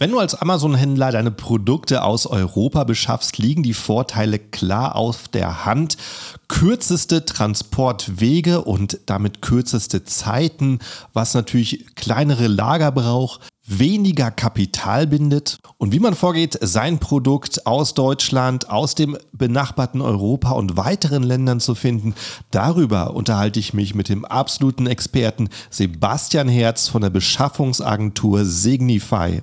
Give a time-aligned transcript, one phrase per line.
[0.00, 5.64] Wenn du als Amazon-Händler deine Produkte aus Europa beschaffst, liegen die Vorteile klar auf der
[5.64, 5.96] Hand.
[6.46, 10.78] Kürzeste Transportwege und damit kürzeste Zeiten,
[11.14, 17.94] was natürlich kleinere Lager braucht, weniger Kapital bindet und wie man vorgeht, sein Produkt aus
[17.94, 22.14] Deutschland, aus dem benachbarten Europa und weiteren Ländern zu finden.
[22.52, 29.42] Darüber unterhalte ich mich mit dem absoluten Experten Sebastian Herz von der Beschaffungsagentur Signify.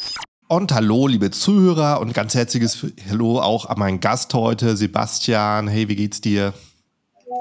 [0.51, 5.69] Und hallo, liebe Zuhörer und ganz herzliches Hallo auch an meinen Gast heute, Sebastian.
[5.69, 6.53] Hey, wie geht's dir?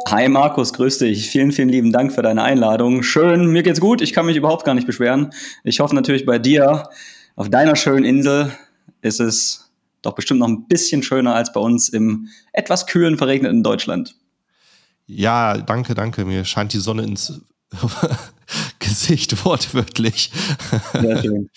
[0.06, 1.28] Hi Markus, grüß dich.
[1.28, 3.02] Vielen, vielen lieben Dank für deine Einladung.
[3.02, 4.00] Schön, mir geht's gut.
[4.00, 5.32] Ich kann mich überhaupt gar nicht beschweren.
[5.64, 6.88] Ich hoffe natürlich bei dir
[7.34, 8.52] auf deiner schönen Insel
[9.02, 13.64] ist es doch bestimmt noch ein bisschen schöner als bei uns im etwas kühlen, verregneten
[13.64, 14.14] Deutschland.
[15.08, 16.24] Ja, danke, danke.
[16.24, 17.40] Mir scheint die Sonne ins
[18.78, 20.30] Gesicht wortwörtlich.
[20.92, 21.50] Sehr schön.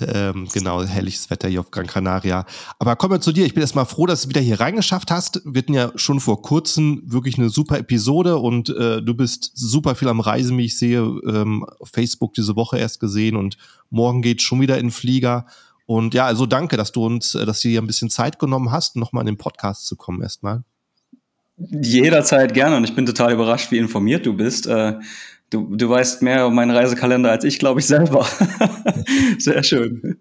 [0.00, 2.46] Ähm, genau, herrliches Wetter hier auf Gran Canaria.
[2.78, 3.46] Aber kommen wir zu dir.
[3.46, 5.42] Ich bin erstmal froh, dass du wieder hier reingeschafft hast.
[5.44, 9.94] Wir hatten ja schon vor kurzem wirklich eine super Episode und äh, du bist super
[9.94, 11.00] viel am Reisen, wie ich sehe.
[11.00, 13.56] Ähm, auf Facebook diese Woche erst gesehen und
[13.90, 15.46] morgen geht schon wieder in Flieger.
[15.86, 18.70] Und ja, also danke, dass du uns, äh, dass du dir ein bisschen Zeit genommen
[18.70, 20.62] hast, nochmal in den Podcast zu kommen erstmal.
[21.56, 24.66] Jederzeit gerne und ich bin total überrascht, wie informiert du bist.
[24.66, 24.94] Äh,
[25.50, 28.26] Du, du weißt mehr um meinen Reisekalender als ich, glaube ich, selber.
[29.38, 30.18] Sehr schön.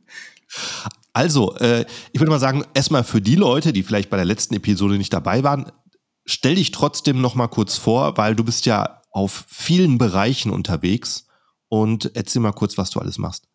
[1.11, 4.55] Also, äh, ich würde mal sagen, erstmal für die Leute, die vielleicht bei der letzten
[4.55, 5.71] Episode nicht dabei waren,
[6.25, 11.27] stell dich trotzdem noch mal kurz vor, weil du bist ja auf vielen Bereichen unterwegs
[11.69, 13.47] und erzähl mal kurz, was du alles machst.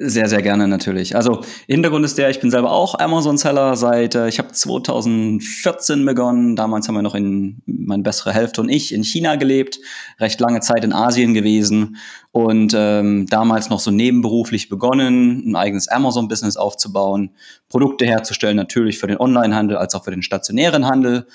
[0.00, 1.16] Sehr, sehr gerne natürlich.
[1.16, 6.54] Also Hintergrund ist der, ich bin selber auch Amazon-Seller seit, äh, ich habe 2014 begonnen.
[6.54, 9.80] Damals haben wir noch in, meine bessere Hälfte und ich in China gelebt,
[10.20, 11.96] recht lange Zeit in Asien gewesen
[12.30, 17.30] und ähm, damals noch so nebenberuflich begonnen, ein eigenes Amazon-Business aufzubauen,
[17.68, 21.26] Produkte herzustellen, natürlich für den Online-Handel als auch für den stationären Handel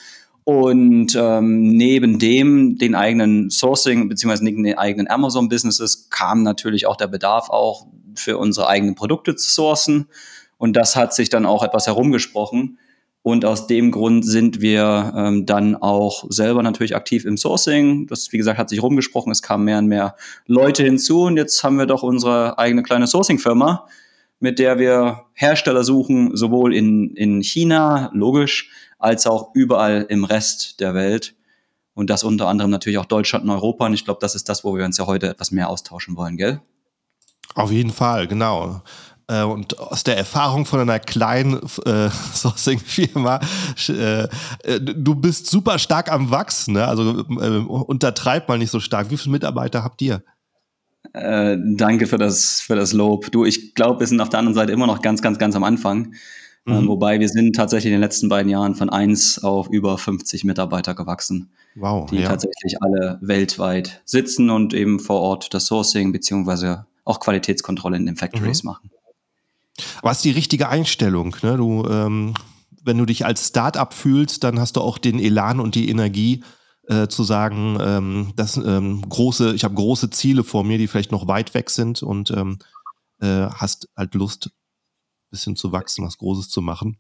[0.46, 6.96] und ähm, neben dem, den eigenen Sourcing beziehungsweise neben den eigenen Amazon-Businesses kam natürlich auch
[6.96, 7.88] der Bedarf auch
[8.20, 10.08] für unsere eigenen Produkte zu sourcen.
[10.58, 12.78] Und das hat sich dann auch etwas herumgesprochen.
[13.24, 18.06] Und aus dem Grund sind wir ähm, dann auch selber natürlich aktiv im Sourcing.
[18.08, 19.32] Das, wie gesagt, hat sich rumgesprochen.
[19.32, 21.24] Es kamen mehr und mehr Leute hinzu.
[21.24, 23.88] Und jetzt haben wir doch unsere eigene kleine Sourcing-Firma,
[24.42, 28.70] mit der wir Hersteller suchen, sowohl in, in China, logisch,
[29.00, 31.34] als auch überall im Rest der Welt.
[31.94, 33.86] Und das unter anderem natürlich auch Deutschland und Europa.
[33.86, 36.36] Und ich glaube, das ist das, wo wir uns ja heute etwas mehr austauschen wollen,
[36.36, 36.60] gell?
[37.56, 38.82] Auf jeden Fall, genau.
[39.28, 43.40] Äh, und aus der Erfahrung von einer kleinen äh, Sourcing-Firma,
[43.88, 44.28] äh,
[44.80, 46.88] du bist super stark am Wachsen, ne?
[46.88, 49.10] also äh, untertreib mal nicht so stark.
[49.12, 50.24] Wie viele Mitarbeiter habt ihr?
[51.14, 53.32] Äh, danke für das, für das Lob.
[53.32, 55.64] Du, ich glaube, wir sind auf der anderen Seite immer noch ganz, ganz, ganz am
[55.64, 56.14] Anfang.
[56.66, 56.88] Ähm, mhm.
[56.88, 60.96] wobei wir sind tatsächlich in den letzten beiden Jahren von 1 auf über 50 Mitarbeiter
[60.96, 61.52] gewachsen.
[61.76, 62.10] Wow.
[62.10, 62.30] Die ja.
[62.30, 68.16] tatsächlich alle weltweit sitzen und eben vor Ort das Sourcing beziehungsweise auch Qualitätskontrolle in den
[68.16, 68.70] Factories mhm.
[68.70, 68.92] machen.
[70.02, 71.36] Was die richtige Einstellung?
[71.42, 71.58] Ne?
[71.58, 72.34] Du, ähm,
[72.84, 76.44] wenn du dich als Startup fühlst, dann hast du auch den Elan und die Energie,
[76.88, 81.14] äh, zu sagen, ähm, dass ähm, große, ich habe große Ziele vor mir, die vielleicht
[81.14, 82.60] noch weit weg sind und ähm,
[83.22, 84.52] äh, hast halt Lust, ein
[85.32, 86.98] bisschen zu wachsen, was Großes zu machen.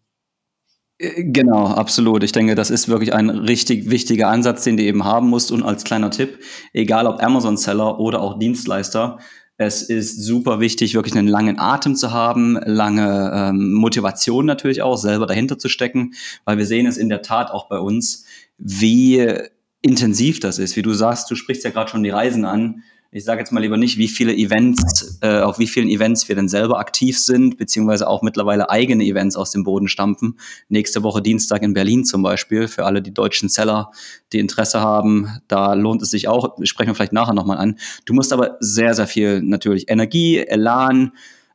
[0.99, 2.23] Äh, genau, absolut.
[2.23, 5.51] Ich denke, das ist wirklich ein richtig wichtiger Ansatz, den du eben haben musst.
[5.51, 6.39] Und als kleiner Tipp,
[6.71, 9.19] egal ob Amazon-Seller oder auch Dienstleister,
[9.57, 14.97] es ist super wichtig, wirklich einen langen Atem zu haben, lange ähm, Motivation natürlich auch,
[14.97, 16.13] selber dahinter zu stecken,
[16.45, 18.25] weil wir sehen es in der Tat auch bei uns,
[18.57, 19.33] wie
[19.81, 20.75] intensiv das ist.
[20.75, 22.83] Wie du sagst, du sprichst ja gerade schon die Reisen an
[23.13, 26.35] ich sage jetzt mal lieber nicht, wie viele Events, äh, auf wie vielen Events wir
[26.35, 30.39] denn selber aktiv sind, beziehungsweise auch mittlerweile eigene Events aus dem Boden stampfen.
[30.67, 33.91] Nächste Woche Dienstag in Berlin zum Beispiel, für alle die deutschen Seller,
[34.33, 37.77] die Interesse haben, da lohnt es sich auch, sprechen wir vielleicht nachher nochmal an.
[38.05, 41.11] Du musst aber sehr, sehr viel natürlich Energie, Elan,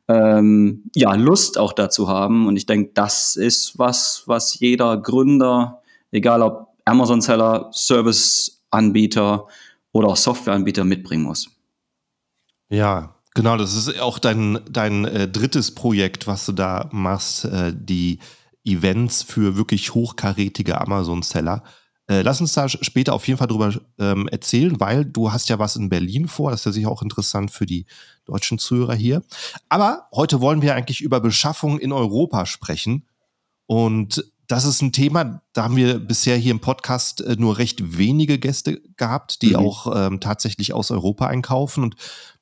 [0.07, 2.47] ähm, ja, Lust auch dazu haben.
[2.47, 9.45] Und ich denke, das ist was, was jeder Gründer, egal ob Amazon-Seller, Service-Anbieter,
[9.91, 11.49] oder auch Softwareanbieter mitbringen muss.
[12.69, 17.73] Ja, Genau, das ist auch dein, dein äh, drittes Projekt, was du da machst, äh,
[17.73, 18.19] die
[18.65, 21.63] Events für wirklich hochkarätige Amazon-Seller.
[22.07, 25.59] Äh, lass uns da später auf jeden Fall drüber ähm, erzählen, weil du hast ja
[25.59, 26.51] was in Berlin vor.
[26.51, 27.85] Das ist ja sicher auch interessant für die
[28.25, 29.21] deutschen Zuhörer hier.
[29.69, 33.07] Aber heute wollen wir eigentlich über Beschaffung in Europa sprechen.
[33.67, 37.97] Und das ist ein Thema, da haben wir bisher hier im Podcast äh, nur recht
[37.97, 39.55] wenige Gäste gehabt, die mhm.
[39.57, 41.83] auch ähm, tatsächlich aus Europa einkaufen.
[41.83, 41.95] Und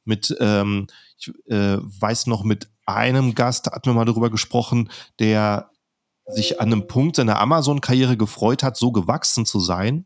[0.06, 0.88] mit, ähm,
[1.20, 4.90] ich äh, weiß noch, mit einem Gast hatten wir mal darüber gesprochen,
[5.20, 5.70] der
[6.28, 10.06] sich an einem Punkt seiner Amazon-Karriere gefreut hat, so gewachsen zu sein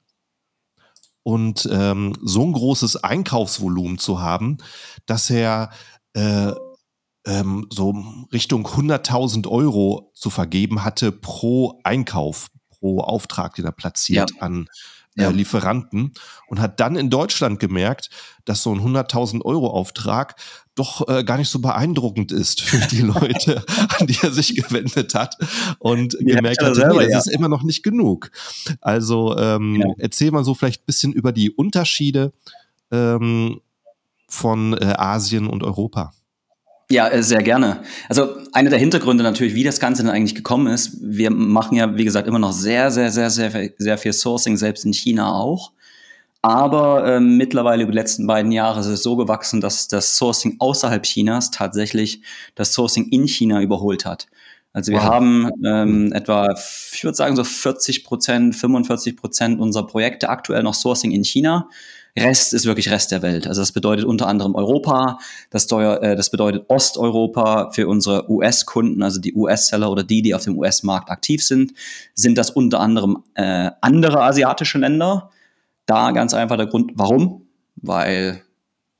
[1.21, 4.57] und ähm, so ein großes Einkaufsvolumen zu haben,
[5.05, 5.69] dass er
[6.13, 6.51] äh,
[7.25, 7.93] ähm, so
[8.33, 14.41] Richtung 100.000 Euro zu vergeben hatte pro Einkauf, pro Auftrag, den er platziert ja.
[14.41, 14.67] an
[15.17, 15.29] äh, ja.
[15.29, 16.13] Lieferanten
[16.47, 18.09] und hat dann in Deutschland gemerkt,
[18.45, 20.35] dass so ein 100.000 Euro Auftrag
[20.73, 23.63] doch äh, gar nicht so beeindruckend ist für die Leute,
[23.99, 25.35] an die er sich gewendet hat
[25.79, 27.19] und ja, gemerkt hat, selber, nee, das ja.
[27.19, 28.31] ist immer noch nicht genug.
[28.79, 32.31] Also ähm, erzähl mal so vielleicht ein bisschen über die Unterschiede
[32.89, 33.59] ähm,
[34.27, 36.13] von äh, Asien und Europa.
[36.91, 37.81] Ja, äh, sehr gerne.
[38.09, 40.97] Also einer der Hintergründe natürlich, wie das Ganze denn eigentlich gekommen ist.
[41.01, 44.83] Wir machen ja, wie gesagt, immer noch sehr, sehr, sehr, sehr, sehr viel Sourcing, selbst
[44.83, 45.71] in China auch.
[46.41, 50.57] Aber ähm, mittlerweile über die letzten beiden Jahre ist es so gewachsen, dass das Sourcing
[50.59, 52.23] außerhalb Chinas tatsächlich
[52.55, 54.27] das Sourcing in China überholt hat.
[54.73, 55.05] Also wir wow.
[55.05, 56.13] haben ähm, mhm.
[56.13, 56.53] etwa,
[56.93, 61.69] ich würde sagen, so 40 Prozent, 45 Prozent unserer Projekte aktuell noch Sourcing in China.
[62.17, 63.47] Rest ist wirklich Rest der Welt.
[63.47, 65.19] Also das bedeutet unter anderem Europa,
[65.49, 70.43] das, äh, das bedeutet Osteuropa für unsere US-Kunden, also die US-Seller oder die, die auf
[70.43, 71.73] dem US-Markt aktiv sind,
[72.13, 75.29] sind das unter anderem äh, andere asiatische Länder.
[75.85, 77.47] Da ganz einfach der Grund, warum?
[77.75, 78.43] Weil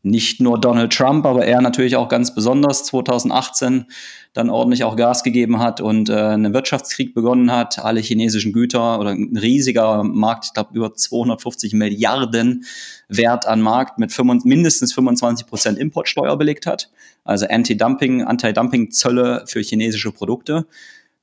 [0.03, 3.85] nicht nur Donald Trump, aber er natürlich auch ganz besonders 2018
[4.33, 8.99] dann ordentlich auch Gas gegeben hat und äh, einen Wirtschaftskrieg begonnen hat, alle chinesischen Güter
[8.99, 12.65] oder ein riesiger Markt, ich glaube über 250 Milliarden
[13.09, 16.89] Wert an Markt mit 25, mindestens 25 Prozent Importsteuer belegt hat,
[17.23, 20.65] also Anti-Dumping, Anti-Dumping-Zölle für chinesische Produkte.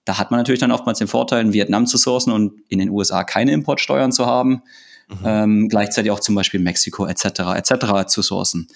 [0.05, 2.91] Da hat man natürlich dann oftmals den Vorteil, in Vietnam zu sourcen und in den
[2.91, 4.63] USA keine Importsteuern zu haben,
[5.09, 5.17] mhm.
[5.25, 7.25] ähm, gleichzeitig auch zum Beispiel Mexiko etc.
[7.57, 8.07] etc.
[8.07, 8.69] zu sourcen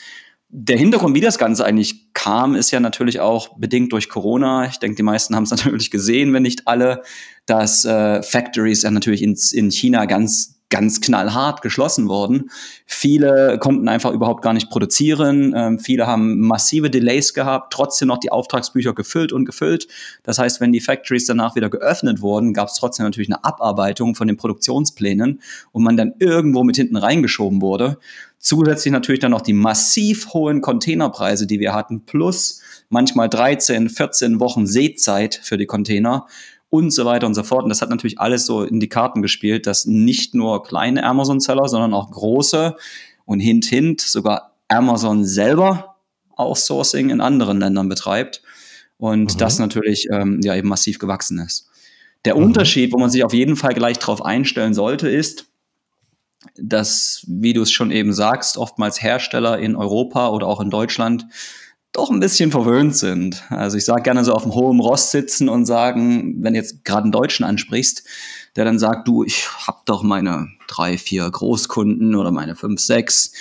[0.55, 4.67] der Hintergrund, wie das Ganze eigentlich kam, ist ja natürlich auch bedingt durch Corona.
[4.67, 7.03] Ich denke, die meisten haben es natürlich gesehen, wenn nicht alle,
[7.47, 12.51] dass äh, Factories ja natürlich in, in China ganz ganz knallhart geschlossen worden.
[12.87, 15.53] Viele konnten einfach überhaupt gar nicht produzieren.
[15.55, 19.87] Ähm, viele haben massive Delays gehabt, trotzdem noch die Auftragsbücher gefüllt und gefüllt.
[20.23, 24.15] Das heißt, wenn die Factories danach wieder geöffnet wurden, gab es trotzdem natürlich eine Abarbeitung
[24.15, 25.43] von den Produktionsplänen
[25.73, 27.99] und man dann irgendwo mit hinten reingeschoben wurde.
[28.39, 34.41] Zusätzlich natürlich dann noch die massiv hohen Containerpreise, die wir hatten, plus manchmal 13, 14
[34.41, 36.27] Wochen Seezeit für die Container
[36.73, 37.65] und so weiter und so fort.
[37.65, 41.69] Und das hat natürlich alles so in die Karten gespielt, dass nicht nur kleine Amazon-Seller,
[41.69, 42.75] sondern auch große
[43.27, 45.97] und hint, hint sogar Amazon selber
[46.35, 48.43] Outsourcing in anderen Ländern betreibt.
[48.97, 49.39] Und mhm.
[49.39, 51.69] das natürlich ähm, ja eben massiv gewachsen ist.
[52.25, 52.45] Der mhm.
[52.45, 55.51] Unterschied, wo man sich auf jeden Fall gleich drauf einstellen sollte, ist,
[56.57, 61.27] dass, wie du es schon eben sagst, oftmals Hersteller in Europa oder auch in Deutschland
[61.93, 63.43] doch ein bisschen verwöhnt sind.
[63.51, 66.85] Also ich sage gerne so auf dem hohen Rost sitzen und sagen, wenn du jetzt
[66.85, 68.05] gerade einen Deutschen ansprichst,
[68.57, 73.33] der dann sagt, du, ich hab doch meine drei, vier Großkunden oder meine fünf, sechs.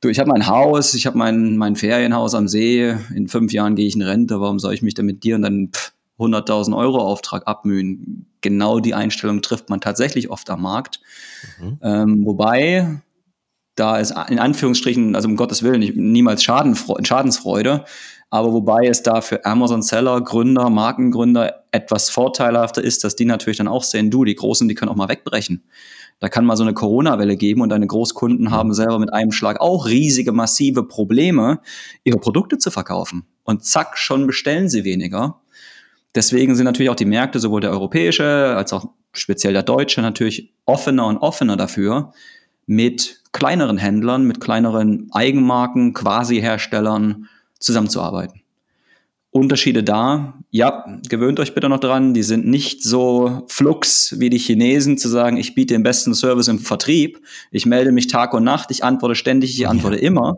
[0.00, 3.76] Du, ich habe mein Haus, ich habe mein, mein Ferienhaus am See, in fünf Jahren
[3.76, 5.70] gehe ich in Rente, warum soll ich mich denn mit dir und dann
[6.18, 8.26] 100.000 Euro Auftrag abmühen?
[8.40, 11.00] Genau die Einstellung trifft man tatsächlich oft am Markt.
[11.60, 11.78] Mhm.
[11.82, 13.00] Ähm, wobei
[13.74, 15.80] da ist in Anführungsstrichen, also um Gottes Willen,
[16.12, 17.84] niemals Schadenfreude, Schadensfreude,
[18.32, 23.68] aber wobei es da für Amazon-Seller, Gründer, Markengründer etwas vorteilhafter ist, dass die natürlich dann
[23.68, 25.64] auch sehen, du, die Großen, die können auch mal wegbrechen.
[26.18, 29.60] Da kann mal so eine Corona-Welle geben und deine Großkunden haben selber mit einem Schlag
[29.60, 31.60] auch riesige, massive Probleme,
[32.04, 33.26] ihre Produkte zu verkaufen.
[33.42, 35.40] Und zack, schon bestellen sie weniger.
[36.14, 40.54] Deswegen sind natürlich auch die Märkte, sowohl der europäische als auch speziell der deutsche, natürlich
[40.64, 42.12] offener und offener dafür,
[42.66, 48.42] mit kleineren Händlern, mit kleineren Eigenmarken, Quasi-Herstellern zusammenzuarbeiten.
[49.30, 54.38] Unterschiede da, ja, gewöhnt euch bitte noch dran, die sind nicht so flux wie die
[54.38, 57.18] Chinesen zu sagen, ich biete den besten Service im Vertrieb,
[57.50, 60.02] ich melde mich Tag und Nacht, ich antworte ständig, ich antworte ja.
[60.02, 60.36] immer.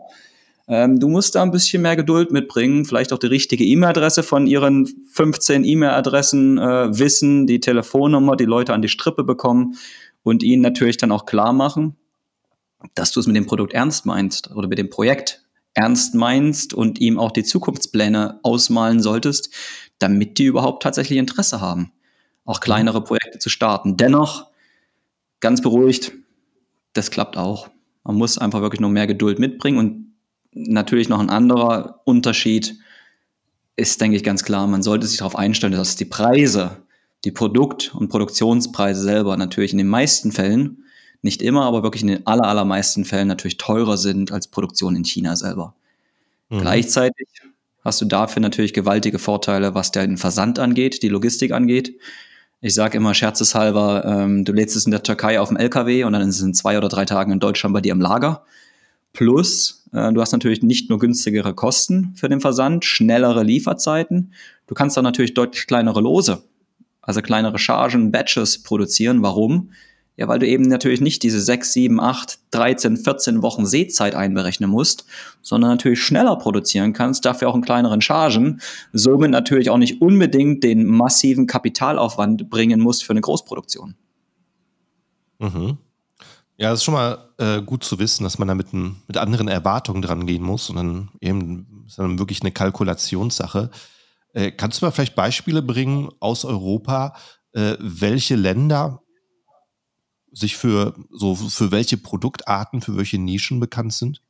[0.69, 4.47] Ähm, du musst da ein bisschen mehr Geduld mitbringen, vielleicht auch die richtige E-Mail-Adresse von
[4.47, 9.75] ihren 15 E-Mail-Adressen äh, wissen, die Telefonnummer, die Leute an die Strippe bekommen
[10.23, 11.97] und ihnen natürlich dann auch klar machen,
[12.93, 16.99] dass du es mit dem Produkt ernst meinst oder mit dem Projekt ernst meinst und
[16.99, 19.53] ihm auch die Zukunftspläne ausmalen solltest,
[19.99, 21.91] damit die überhaupt tatsächlich Interesse haben,
[22.45, 23.97] auch kleinere Projekte zu starten.
[23.97, 24.47] Dennoch,
[25.41, 26.13] ganz beruhigt,
[26.93, 27.69] das klappt auch.
[28.03, 30.13] Man muss einfach wirklich noch mehr Geduld mitbringen und
[30.53, 32.77] natürlich noch ein anderer Unterschied
[33.75, 36.77] ist, denke ich, ganz klar, man sollte sich darauf einstellen, dass die Preise,
[37.25, 40.84] die Produkt- und Produktionspreise selber natürlich in den meisten Fällen,
[41.21, 45.05] nicht immer, aber wirklich in den aller, allermeisten Fällen natürlich teurer sind als Produktion in
[45.05, 45.75] China selber.
[46.49, 46.59] Mhm.
[46.59, 47.27] Gleichzeitig
[47.83, 51.95] hast du dafür natürlich gewaltige Vorteile, was den Versand angeht, die Logistik angeht.
[52.61, 56.13] Ich sage immer scherzeshalber, ähm, du lädst es in der Türkei auf dem LKW und
[56.13, 58.43] dann sind es in zwei oder drei Tagen in Deutschland bei dir im Lager.
[59.13, 64.33] Plus, äh, du hast natürlich nicht nur günstigere Kosten für den Versand, schnellere Lieferzeiten.
[64.67, 66.43] Du kannst dann natürlich deutlich kleinere Lose,
[67.01, 69.21] also kleinere Chargen, Batches produzieren.
[69.21, 69.71] Warum?
[70.17, 74.69] Ja, weil du eben natürlich nicht diese 6, 7, 8, 13, 14 Wochen Seezeit einberechnen
[74.69, 75.05] musst,
[75.41, 78.61] sondern natürlich schneller produzieren kannst, dafür auch in kleineren Chargen,
[78.93, 83.95] somit natürlich auch nicht unbedingt den massiven Kapitalaufwand bringen musst für eine Großproduktion.
[85.39, 85.77] Mhm.
[86.57, 89.49] Ja, das ist schon mal äh, gut zu wissen, dass man da mit, mit anderen
[89.49, 93.69] Erwartungen dran gehen muss und dann eben ist dann wirklich eine Kalkulationssache.
[94.31, 97.15] Äh, kannst du mal vielleicht Beispiele bringen aus Europa,
[97.51, 99.01] äh, welche Länder
[100.35, 104.21] sich für so für welche Produktarten, für welche Nischen bekannt sind?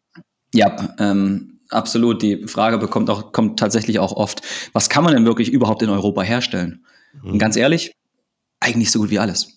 [0.53, 2.21] Ja, ähm, absolut.
[2.21, 5.89] Die Frage bekommt auch kommt tatsächlich auch oft: Was kann man denn wirklich überhaupt in
[5.89, 6.85] Europa herstellen?
[7.21, 7.31] Mhm.
[7.31, 7.91] Und ganz ehrlich,
[8.59, 9.55] eigentlich so gut wie alles.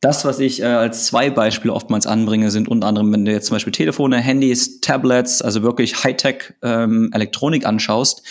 [0.00, 3.46] Das, was ich äh, als zwei Beispiele oftmals anbringe, sind unter anderem, wenn du jetzt
[3.46, 8.22] zum Beispiel Telefone, Handys, Tablets, also wirklich Hightech-Elektronik ähm, anschaust,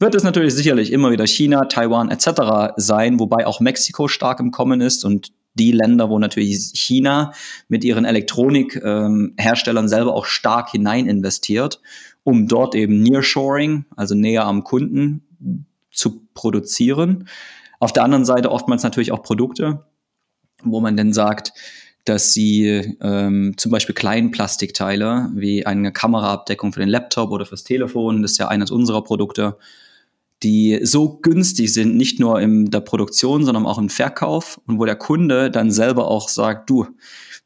[0.00, 2.72] wird es natürlich sicherlich immer wieder China, Taiwan etc.
[2.78, 7.32] sein, wobei auch Mexiko stark im Kommen ist und die Länder, wo natürlich China
[7.68, 11.80] mit ihren Elektronikherstellern ähm, selber auch stark hinein investiert,
[12.22, 15.26] um dort eben Nearshoring, also näher am Kunden
[15.90, 17.28] zu produzieren.
[17.80, 19.84] Auf der anderen Seite oftmals natürlich auch Produkte,
[20.62, 21.52] wo man dann sagt,
[22.04, 28.22] dass sie ähm, zum Beispiel Kleinplastikteile wie eine Kameraabdeckung für den Laptop oder fürs Telefon,
[28.22, 29.58] das ist ja eines unserer Produkte,
[30.42, 34.84] die so günstig sind, nicht nur in der Produktion, sondern auch im Verkauf und wo
[34.84, 36.86] der Kunde dann selber auch sagt, du,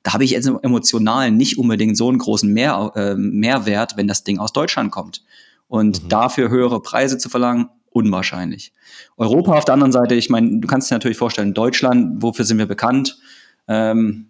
[0.03, 4.23] da habe ich jetzt emotional nicht unbedingt so einen großen Mehr, äh, Mehrwert, wenn das
[4.23, 5.25] Ding aus Deutschland kommt.
[5.67, 6.09] Und mhm.
[6.09, 8.73] dafür höhere Preise zu verlangen, unwahrscheinlich.
[9.17, 12.59] Europa auf der anderen Seite, ich meine, du kannst dir natürlich vorstellen, Deutschland, wofür sind
[12.59, 13.19] wir bekannt?
[13.67, 14.29] Ähm,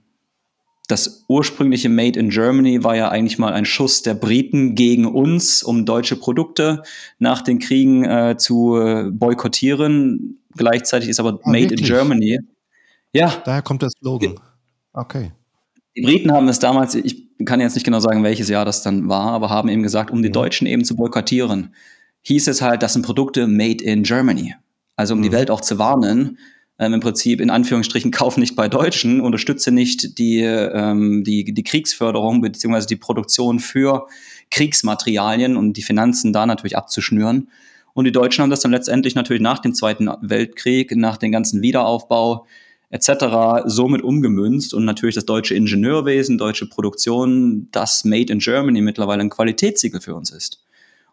[0.87, 5.63] das ursprüngliche Made in Germany war ja eigentlich mal ein Schuss der Briten gegen uns,
[5.63, 6.83] um deutsche Produkte
[7.19, 10.41] nach den Kriegen äh, zu äh, boykottieren.
[10.57, 11.81] Gleichzeitig ist aber ah, Made wirklich?
[11.81, 12.41] in Germany.
[13.13, 13.33] Ja.
[13.45, 14.39] Daher kommt der Slogan.
[14.93, 15.33] Okay.
[15.97, 19.09] Die Briten haben es damals, ich kann jetzt nicht genau sagen, welches Jahr das dann
[19.09, 20.35] war, aber haben eben gesagt, um die mhm.
[20.35, 21.75] Deutschen eben zu boykottieren,
[22.23, 24.55] hieß es halt, das sind Produkte made in Germany.
[24.97, 25.25] Also um mhm.
[25.25, 26.39] die Welt auch zu warnen,
[26.79, 31.63] ähm, im Prinzip in Anführungsstrichen kauf nicht bei Deutschen, unterstütze nicht die, ähm, die, die
[31.63, 34.07] Kriegsförderung beziehungsweise die Produktion für
[34.51, 37.49] Kriegsmaterialien und die Finanzen da natürlich abzuschnüren.
[37.93, 41.63] Und die Deutschen haben das dann letztendlich natürlich nach dem Zweiten Weltkrieg, nach dem ganzen
[41.63, 42.47] Wiederaufbau
[42.91, 43.67] etc.
[43.67, 49.31] somit umgemünzt und natürlich das deutsche Ingenieurwesen, deutsche Produktion, das Made in Germany mittlerweile ein
[49.31, 50.65] Qualitätssiegel für uns ist.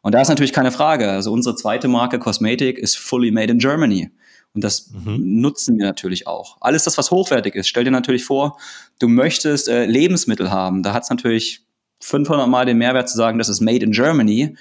[0.01, 1.11] Und da ist natürlich keine Frage.
[1.11, 4.09] Also unsere zweite Marke Cosmetic ist fully made in Germany.
[4.53, 5.39] Und das mhm.
[5.39, 6.57] nutzen wir natürlich auch.
[6.59, 7.67] Alles das, was hochwertig ist.
[7.67, 8.57] Stell dir natürlich vor,
[8.99, 10.83] du möchtest äh, Lebensmittel haben.
[10.83, 11.65] Da hat es natürlich
[12.01, 14.55] 500 Mal den Mehrwert zu sagen, das ist made in Germany,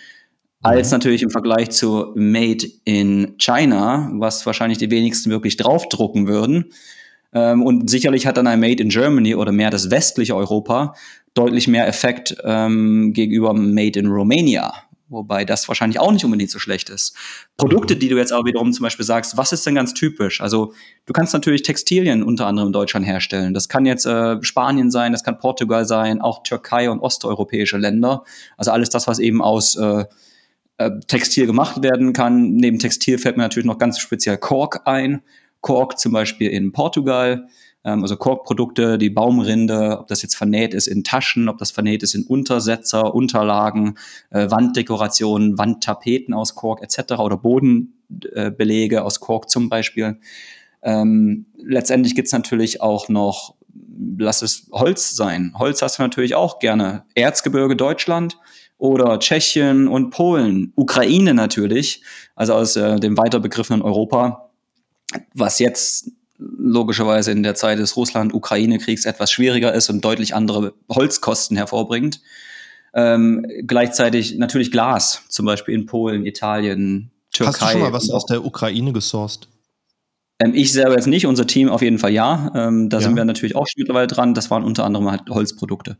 [0.62, 0.96] als mhm.
[0.96, 6.72] natürlich im Vergleich zu made in China, was wahrscheinlich die wenigsten wirklich draufdrucken würden.
[7.32, 10.94] Ähm, und sicherlich hat dann ein Made in Germany oder mehr das westliche Europa
[11.34, 14.72] deutlich mehr Effekt ähm, gegenüber Made in Romania
[15.10, 17.16] Wobei das wahrscheinlich auch nicht unbedingt so schlecht ist.
[17.56, 20.40] Produkte, die du jetzt aber wiederum zum Beispiel sagst, was ist denn ganz typisch?
[20.40, 20.72] Also
[21.06, 23.52] du kannst natürlich Textilien unter anderem in Deutschland herstellen.
[23.52, 28.22] Das kann jetzt äh, Spanien sein, das kann Portugal sein, auch Türkei und osteuropäische Länder.
[28.56, 30.04] Also alles das, was eben aus äh,
[30.78, 32.52] äh, Textil gemacht werden kann.
[32.52, 35.22] Neben Textil fällt mir natürlich noch ganz speziell Kork ein.
[35.60, 37.48] Kork zum Beispiel in Portugal
[37.82, 42.14] also Korkprodukte, die Baumrinde, ob das jetzt vernäht ist in Taschen, ob das vernäht ist
[42.14, 43.96] in Untersetzer, Unterlagen,
[44.30, 47.14] äh, Wanddekorationen, Wandtapeten aus Kork etc.
[47.14, 50.18] oder Bodenbelege äh, aus Kork zum Beispiel.
[50.82, 53.54] Ähm, letztendlich gibt's natürlich auch noch,
[54.18, 55.54] lass es Holz sein.
[55.58, 57.04] Holz hast du natürlich auch gerne.
[57.14, 58.38] Erzgebirge Deutschland
[58.76, 62.02] oder Tschechien und Polen, Ukraine natürlich,
[62.34, 64.50] also aus äh, dem weiter begriffenen Europa,
[65.34, 71.56] was jetzt logischerweise in der Zeit des Russland-Ukraine-Kriegs etwas schwieriger ist und deutlich andere Holzkosten
[71.56, 72.20] hervorbringt.
[72.94, 77.52] Ähm, gleichzeitig natürlich Glas, zum Beispiel in Polen, Italien, Türkei.
[77.52, 79.48] Hast du schon mal was aus der Ukraine gesourced?
[80.40, 82.50] Ähm, ich selber jetzt nicht, unser Team auf jeden Fall ja.
[82.54, 83.02] Ähm, da ja.
[83.02, 84.34] sind wir natürlich auch schon mittlerweile dran.
[84.34, 85.98] Das waren unter anderem halt Holzprodukte.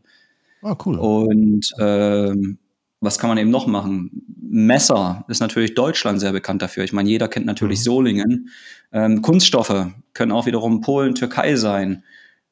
[0.61, 0.97] Ah, cool.
[0.97, 2.57] Und ähm,
[3.01, 4.11] was kann man eben noch machen?
[4.37, 6.83] Messer ist natürlich Deutschland sehr bekannt dafür.
[6.83, 7.83] Ich meine, jeder kennt natürlich mhm.
[7.83, 8.49] Solingen.
[8.93, 12.03] Ähm, Kunststoffe können auch wiederum Polen, Türkei sein.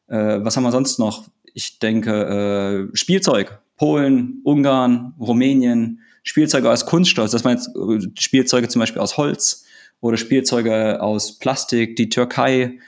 [0.07, 1.29] Äh, was haben wir sonst noch?
[1.53, 3.59] Ich denke, äh, Spielzeug.
[3.77, 6.01] Polen, Ungarn, Rumänien.
[6.23, 7.29] Spielzeuge aus Kunststoff.
[7.29, 9.65] Das waren jetzt äh, Spielzeuge zum Beispiel aus Holz
[10.01, 12.79] oder Spielzeuge aus Plastik, die Türkei.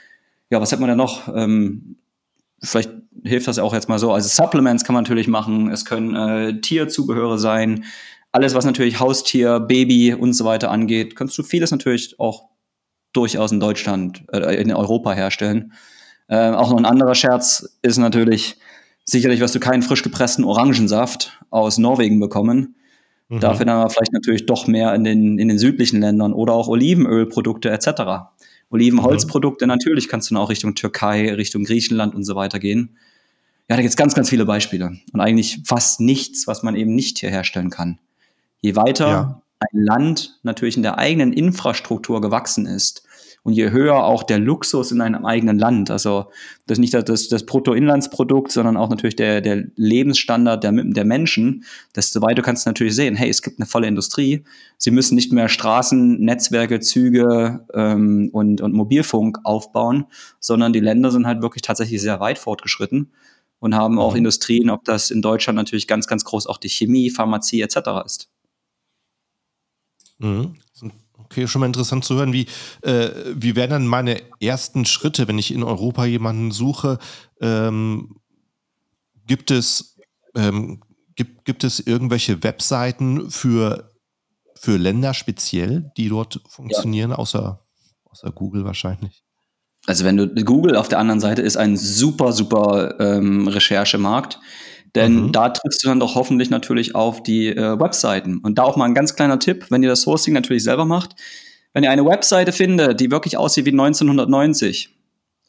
[0.50, 1.34] Ja, was hat man da noch?
[1.34, 1.96] Ähm,
[2.62, 2.90] vielleicht
[3.24, 4.12] hilft das auch jetzt mal so.
[4.12, 5.70] Also Supplements kann man natürlich machen.
[5.70, 7.84] Es können äh, Tierzubehöre sein.
[8.30, 12.48] Alles, was natürlich Haustier, Baby und so weiter angeht, kannst du vieles natürlich auch
[13.12, 15.72] durchaus in Deutschland, äh, in Europa herstellen.
[16.28, 18.56] Äh, auch noch ein anderer Scherz ist natürlich,
[19.04, 22.76] sicherlich wirst du keinen frisch gepressten Orangensaft aus Norwegen bekommen.
[23.28, 23.40] Mhm.
[23.40, 26.68] Dafür dann aber vielleicht natürlich doch mehr in den, in den südlichen Ländern oder auch
[26.68, 28.32] Olivenölprodukte etc.
[28.72, 29.68] Olivenholzprodukte, mhm.
[29.68, 32.96] natürlich kannst du dann auch Richtung Türkei, Richtung Griechenland und so weiter gehen.
[33.68, 34.98] Ja, da gibt es ganz, ganz viele Beispiele.
[35.12, 37.98] Und eigentlich fast nichts, was man eben nicht hier herstellen kann.
[38.60, 39.42] Je weiter ja.
[39.60, 43.04] ein Land natürlich in der eigenen Infrastruktur gewachsen ist,
[43.44, 46.30] und je höher auch der Luxus in einem eigenen Land, also
[46.66, 51.64] das ist nicht das, das Bruttoinlandsprodukt, sondern auch natürlich der, der Lebensstandard der, der Menschen,
[51.96, 54.44] desto weiter kannst du natürlich sehen, hey, es gibt eine volle Industrie.
[54.78, 60.06] Sie müssen nicht mehr Straßen, Netzwerke, Züge ähm, und, und Mobilfunk aufbauen,
[60.38, 63.10] sondern die Länder sind halt wirklich tatsächlich sehr weit fortgeschritten
[63.58, 64.18] und haben auch mhm.
[64.18, 67.76] Industrien, ob das in Deutschland natürlich ganz, ganz groß auch die Chemie, Pharmazie etc.
[68.04, 68.28] ist.
[70.18, 70.54] Mhm.
[71.32, 72.34] Okay, schon mal interessant zu hören.
[72.34, 72.46] Wie,
[72.82, 76.98] äh, wie wären dann meine ersten Schritte, wenn ich in Europa jemanden suche?
[77.40, 78.16] Ähm,
[79.26, 79.96] gibt, es,
[80.34, 80.82] ähm,
[81.16, 83.90] gibt, gibt es irgendwelche Webseiten für,
[84.56, 87.16] für Länder speziell, die dort funktionieren, ja.
[87.16, 87.64] außer,
[88.04, 89.24] außer Google wahrscheinlich?
[89.86, 94.38] Also wenn du Google auf der anderen Seite ist ein super, super ähm, Recherchemarkt.
[94.94, 95.32] Denn mhm.
[95.32, 98.38] da triffst du dann doch hoffentlich natürlich auf die äh, Webseiten.
[98.38, 101.16] Und da auch mal ein ganz kleiner Tipp, wenn ihr das Hosting natürlich selber macht.
[101.72, 104.94] Wenn ihr eine Webseite findet, die wirklich aussieht wie 1990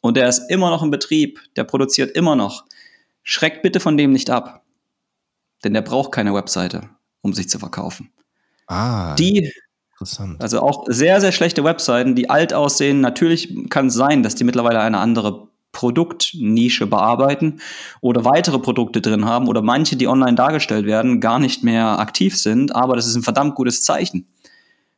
[0.00, 2.64] und der ist immer noch im Betrieb, der produziert immer noch,
[3.22, 4.62] schreckt bitte von dem nicht ab.
[5.62, 6.88] Denn der braucht keine Webseite,
[7.20, 8.10] um sich zu verkaufen.
[8.66, 9.14] Ah.
[9.16, 9.52] Die
[9.94, 10.42] Interessant.
[10.42, 13.00] Also auch sehr, sehr schlechte Webseiten, die alt aussehen.
[13.00, 17.60] Natürlich kann es sein, dass die mittlerweile eine andere Produktnische bearbeiten
[18.00, 22.38] oder weitere Produkte drin haben oder manche, die online dargestellt werden, gar nicht mehr aktiv
[22.38, 24.26] sind, aber das ist ein verdammt gutes Zeichen.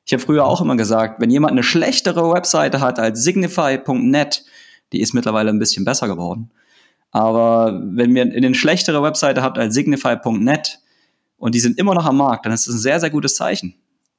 [0.04, 4.44] Ich habe früher auch immer gesagt, wenn jemand eine schlechtere Webseite hat als signify.net,
[4.92, 6.52] die ist mittlerweile ein bisschen besser geworden.
[7.10, 10.78] Aber wenn ihr eine schlechtere Webseite habt als signify.net
[11.38, 13.74] und die sind immer noch am Markt, dann ist das ein sehr, sehr gutes Zeichen.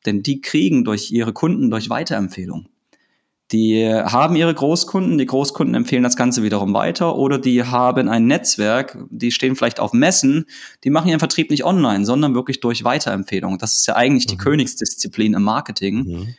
[0.06, 2.68] Denn die kriegen durch ihre Kunden, durch Weiterempfehlungen.
[3.54, 8.28] Die haben ihre Großkunden, die Großkunden empfehlen das Ganze wiederum weiter oder die haben ein
[8.28, 10.46] Netzwerk, die stehen vielleicht auf Messen,
[10.84, 13.58] die machen ihren Vertrieb nicht online, sondern wirklich durch Weiterempfehlungen.
[13.58, 14.32] Das ist ja eigentlich mhm.
[14.32, 15.96] die Königsdisziplin im Marketing.
[15.96, 16.36] Mhm.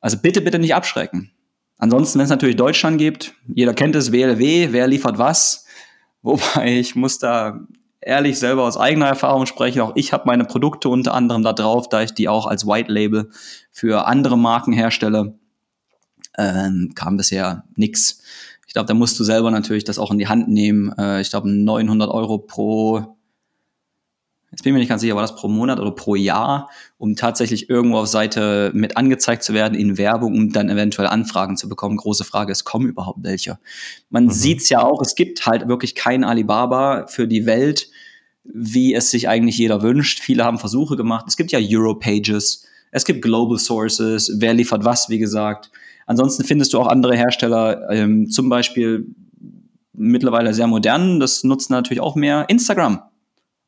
[0.00, 1.30] Also bitte, bitte nicht abschrecken.
[1.78, 5.64] Ansonsten, wenn es natürlich Deutschland gibt, jeder kennt es, WLW, wer liefert was.
[6.22, 7.60] Wobei ich muss da
[8.00, 9.80] ehrlich selber aus eigener Erfahrung sprechen.
[9.80, 12.90] Auch ich habe meine Produkte unter anderem da drauf, da ich die auch als White
[12.90, 13.30] Label
[13.70, 15.38] für andere Marken herstelle
[16.38, 18.20] ähm, kam bisher nix.
[18.66, 20.92] Ich glaube, da musst du selber natürlich das auch in die Hand nehmen.
[20.98, 23.16] Äh, ich glaube, 900 Euro pro,
[24.50, 26.68] jetzt bin ich mir nicht ganz sicher, war das pro Monat oder pro Jahr,
[26.98, 31.56] um tatsächlich irgendwo auf Seite mit angezeigt zu werden in Werbung, um dann eventuell Anfragen
[31.56, 31.96] zu bekommen.
[31.96, 33.58] Große Frage ist, kommen überhaupt welche?
[34.10, 34.30] Man mhm.
[34.30, 37.88] sieht's ja auch, es gibt halt wirklich kein Alibaba für die Welt,
[38.44, 40.20] wie es sich eigentlich jeder wünscht.
[40.20, 41.26] Viele haben Versuche gemacht.
[41.28, 45.70] Es gibt ja Europages, es gibt Global Sources, wer liefert was, wie gesagt.
[46.06, 49.06] Ansonsten findest du auch andere Hersteller, ähm, zum Beispiel
[49.92, 53.02] mittlerweile sehr modern, das nutzen natürlich auch mehr Instagram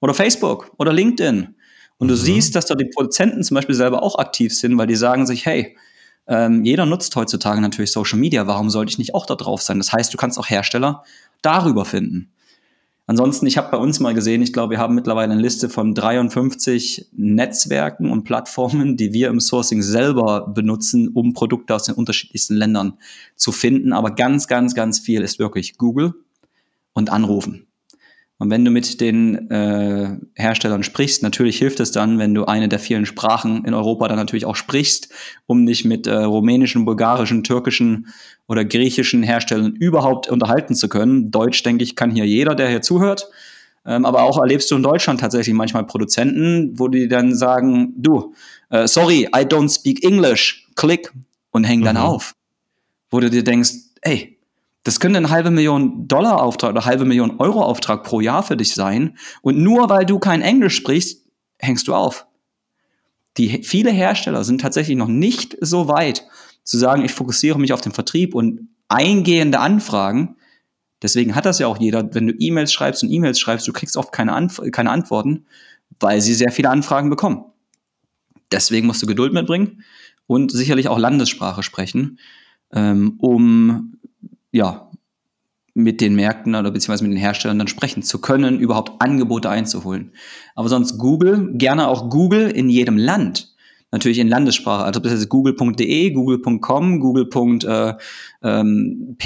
[0.01, 1.55] oder Facebook oder LinkedIn.
[1.99, 2.19] Und du mhm.
[2.19, 5.45] siehst, dass da die Produzenten zum Beispiel selber auch aktiv sind, weil die sagen sich,
[5.47, 5.77] hey,
[6.29, 9.79] ähm, jeder nutzt heutzutage natürlich Social Media, warum sollte ich nicht auch da drauf sein?
[9.79, 11.03] Das heißt, du kannst auch Hersteller
[11.43, 12.31] darüber finden.
[13.09, 15.95] Ansonsten, ich habe bei uns mal gesehen, ich glaube, wir haben mittlerweile eine Liste von
[15.95, 22.55] 53 Netzwerken und Plattformen, die wir im Sourcing selber benutzen, um Produkte aus den unterschiedlichsten
[22.55, 22.99] Ländern
[23.35, 23.95] zu finden.
[23.95, 26.17] Aber ganz, ganz, ganz viel ist wirklich Google
[26.93, 27.68] und Anrufen.
[28.41, 32.69] Und wenn du mit den äh, Herstellern sprichst, natürlich hilft es dann, wenn du eine
[32.69, 35.09] der vielen Sprachen in Europa dann natürlich auch sprichst,
[35.47, 38.07] um dich mit äh, rumänischen, bulgarischen, türkischen
[38.47, 41.33] oder griechischen Herstellern überhaupt unterhalten zu können.
[41.33, 43.29] Deutsch, denke ich, kann hier jeder, der hier zuhört.
[43.85, 48.35] Ähm, aber auch erlebst du in Deutschland tatsächlich manchmal Produzenten, wo die dann sagen, du,
[48.73, 51.13] uh, sorry, I don't speak English, klick
[51.51, 52.03] und hängen dann mhm.
[52.03, 52.35] auf.
[53.11, 53.73] Wo du dir denkst,
[54.03, 54.38] ey,
[54.85, 58.57] das könnte ein halbe Million Dollar Auftrag oder halbe Million Euro Auftrag pro Jahr für
[58.57, 59.19] dich sein.
[59.43, 61.27] Und nur weil du kein Englisch sprichst,
[61.59, 62.27] hängst du auf.
[63.37, 66.25] Die, viele Hersteller sind tatsächlich noch nicht so weit
[66.65, 70.37] zu sagen, ich fokussiere mich auf den Vertrieb und eingehende Anfragen.
[71.03, 73.97] Deswegen hat das ja auch jeder, wenn du E-Mails schreibst und E-Mails schreibst, du kriegst
[73.97, 75.47] oft keine, Anf keine Antworten,
[76.01, 77.45] weil sie sehr viele Anfragen bekommen.
[78.51, 79.85] Deswegen musst du Geduld mitbringen
[80.27, 82.19] und sicherlich auch Landessprache sprechen,
[82.73, 83.99] ähm, um
[84.53, 84.91] ja
[85.75, 90.13] mit den Märkten oder beziehungsweise mit den Herstellern dann sprechen zu können, überhaupt Angebote einzuholen.
[90.57, 93.55] Aber sonst Google, gerne auch Google in jedem Land
[93.91, 94.85] natürlich in Landessprache.
[94.85, 97.97] Also das jetzt google.de, google.com, google.pl
[98.43, 99.17] ähm,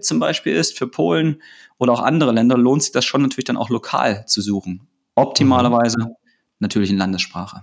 [0.00, 1.42] zum Beispiel ist für Polen
[1.78, 4.86] oder auch andere Länder, lohnt sich das schon natürlich dann auch lokal zu suchen.
[5.14, 6.14] Optimalerweise mhm.
[6.58, 7.62] natürlich in Landessprache.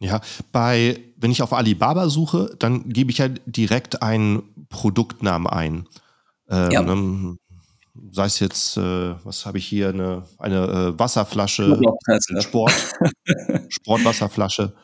[0.00, 0.20] Ja,
[0.52, 5.88] bei, wenn ich auf Alibaba suche, dann gebe ich ja direkt einen Produktnamen ein.
[6.48, 6.82] Ähm, ja.
[6.82, 7.36] Ne,
[8.12, 11.80] sei es jetzt, äh, was habe ich hier, eine, eine äh, Wasserflasche,
[12.40, 12.72] Sport,
[13.68, 14.74] Sportwasserflasche.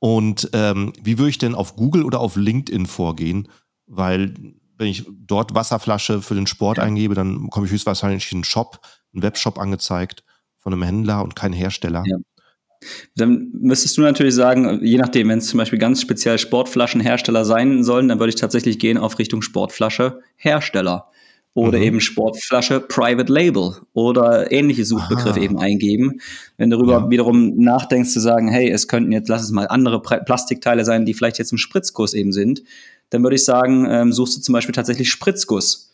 [0.00, 3.48] Und ähm, wie würde ich denn auf Google oder auf LinkedIn vorgehen?
[3.86, 4.34] Weil
[4.76, 6.84] wenn ich dort Wasserflasche für den Sport ja.
[6.84, 8.80] eingebe, dann komme ich höchstwahrscheinlich in einen Shop,
[9.12, 10.24] einen Webshop angezeigt
[10.58, 12.02] von einem Händler und kein Hersteller.
[12.04, 12.16] Ja.
[13.16, 17.84] Dann müsstest du natürlich sagen, je nachdem, wenn es zum Beispiel ganz speziell Sportflaschenhersteller sein
[17.84, 21.12] sollen, dann würde ich tatsächlich gehen auf Richtung Sportflasche Hersteller
[21.54, 21.84] oder mhm.
[21.84, 25.44] eben Sportflasche Private Label oder ähnliche Suchbegriffe Aha.
[25.44, 26.20] eben eingeben.
[26.56, 27.10] Wenn du darüber ja.
[27.10, 31.14] wiederum nachdenkst zu sagen, hey, es könnten jetzt, lass es mal andere Plastikteile sein, die
[31.14, 32.62] vielleicht jetzt im Spritzguss eben sind,
[33.10, 35.91] dann würde ich sagen, ähm, suchst du zum Beispiel tatsächlich Spritzguss.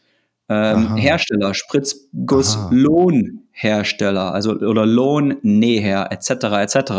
[0.49, 2.71] Ähm, Hersteller, Spritzguss, Aha.
[2.73, 6.31] Lohnhersteller, also oder Lohnnäher, etc.
[6.63, 6.93] etc.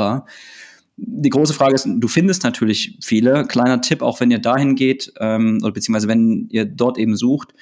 [0.98, 3.46] Die große Frage ist, du findest natürlich viele.
[3.46, 7.54] Kleiner Tipp, auch wenn ihr dahin geht, ähm, oder beziehungsweise wenn ihr dort eben sucht,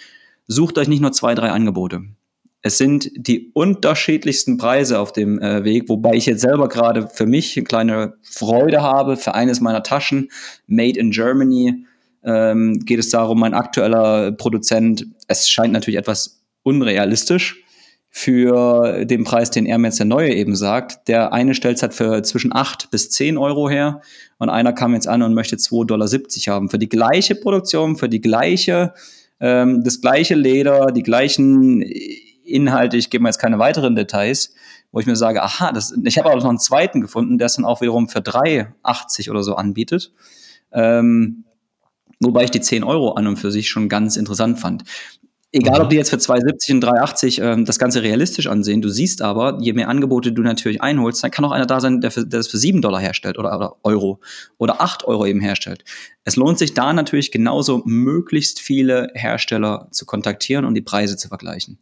[0.47, 2.01] sucht euch nicht nur zwei, drei Angebote.
[2.61, 7.25] Es sind die unterschiedlichsten Preise auf dem äh, Weg, wobei ich jetzt selber gerade für
[7.25, 9.15] mich eine kleine Freude habe.
[9.15, 10.29] Für eines meiner Taschen,
[10.65, 11.85] Made in Germany,
[12.27, 17.63] ähm, geht es darum, mein aktueller Produzent, es scheint natürlich etwas unrealistisch
[18.09, 21.07] für den Preis, den er mir jetzt der Neue eben sagt.
[21.07, 24.01] Der eine stellt es halt für zwischen 8 bis 10 Euro her
[24.37, 26.69] und einer kam jetzt an und möchte 2,70 Dollar haben.
[26.69, 28.93] Für die gleiche Produktion, für die gleiche
[29.39, 34.53] ähm, das gleiche Leder, die gleichen Inhalte, ich gebe mir jetzt keine weiteren Details,
[34.91, 37.55] wo ich mir sage, aha, das, ich habe auch noch einen zweiten gefunden, der es
[37.55, 40.13] dann auch wiederum für 3,80 oder so anbietet.
[40.71, 41.43] Ähm,
[42.19, 44.83] wobei ich die 10 Euro an und für sich schon ganz interessant fand.
[45.53, 45.89] Egal, ob mhm.
[45.91, 49.71] die jetzt für 2,70 und 3,80 ähm, das Ganze realistisch ansehen, du siehst aber, je
[49.71, 52.47] mehr Angebote du natürlich einholst, dann kann auch einer da sein, der, für, der das
[52.47, 54.19] für 7 Dollar herstellt oder, oder Euro
[54.57, 55.85] oder 8 Euro eben herstellt.
[56.25, 61.29] Es lohnt sich da natürlich genauso, möglichst viele Hersteller zu kontaktieren und die Preise zu
[61.29, 61.79] vergleichen.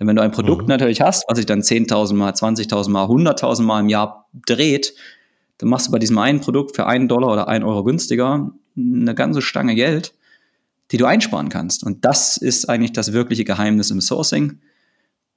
[0.00, 0.68] Denn wenn du ein Produkt mhm.
[0.68, 4.94] natürlich hast, was sich dann 10.000 mal, 20.000 mal, 100.000 mal im Jahr dreht,
[5.58, 9.14] dann machst du bei diesem einen Produkt für einen Dollar oder einen Euro günstiger eine
[9.14, 10.14] ganze Stange Geld
[10.90, 11.84] die du einsparen kannst.
[11.84, 14.60] Und das ist eigentlich das wirkliche Geheimnis im Sourcing.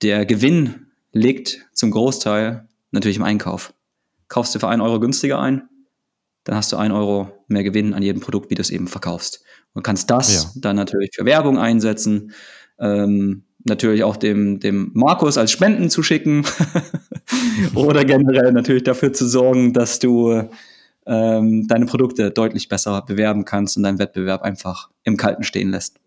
[0.02, 3.74] Der Gewinn liegt zum Großteil natürlich im Einkauf.
[4.28, 5.64] Kaufst du für einen Euro günstiger ein,
[6.44, 9.44] dann hast du einen Euro mehr Gewinn an jedem Produkt, wie du es eben verkaufst.
[9.74, 10.62] Und kannst das ja.
[10.62, 12.34] dann natürlich für Werbung einsetzen,
[12.80, 16.46] ähm, natürlich auch dem, dem Markus als Spenden zu schicken
[17.76, 20.50] oder generell natürlich dafür zu sorgen, dass du
[21.08, 26.00] ähm, deine Produkte deutlich besser bewerben kannst und deinen Wettbewerb einfach im Kalten stehen lässt.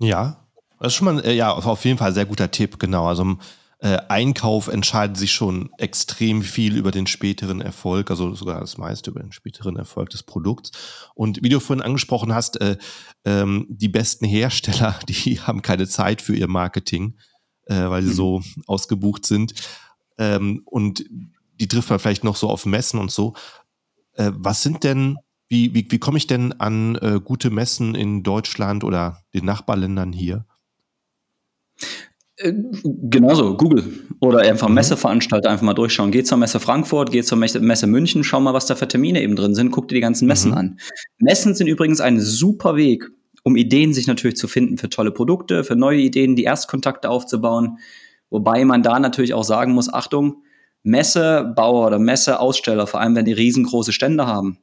[0.00, 0.46] Ja,
[0.78, 3.06] das ist schon mal, äh, ja, auf jeden Fall ein sehr guter Tipp, genau.
[3.06, 3.40] Also im
[3.80, 9.10] äh, Einkauf entscheidet sich schon extrem viel über den späteren Erfolg, also sogar das meiste
[9.10, 10.72] über den späteren Erfolg des Produkts.
[11.14, 12.76] Und wie du vorhin angesprochen hast, äh,
[13.24, 17.18] ähm, die besten Hersteller, die haben keine Zeit für ihr Marketing,
[17.66, 18.14] äh, weil sie mhm.
[18.14, 19.54] so ausgebucht sind.
[20.18, 21.04] Ähm, und
[21.60, 23.34] die trifft man vielleicht noch so auf Messen und so.
[24.18, 25.16] Äh, was sind denn,
[25.48, 30.12] wie, wie, wie komme ich denn an äh, gute Messen in Deutschland oder den Nachbarländern
[30.12, 30.44] hier?
[32.36, 32.52] Äh,
[32.84, 33.84] genauso, Google
[34.20, 34.74] oder einfach mhm.
[34.74, 36.10] Messeveranstalter einfach mal durchschauen.
[36.10, 39.36] Geh zur Messe Frankfurt, geh zur Messe München, schau mal, was da für Termine eben
[39.36, 40.58] drin sind, guck dir die ganzen Messen mhm.
[40.58, 40.80] an.
[41.18, 43.08] Messen sind übrigens ein super Weg,
[43.44, 47.78] um Ideen sich natürlich zu finden für tolle Produkte, für neue Ideen, die Erstkontakte aufzubauen.
[48.30, 50.42] Wobei man da natürlich auch sagen muss, Achtung,
[50.82, 54.58] Messebauer oder Messeaussteller, vor allem wenn die riesengroße Stände haben,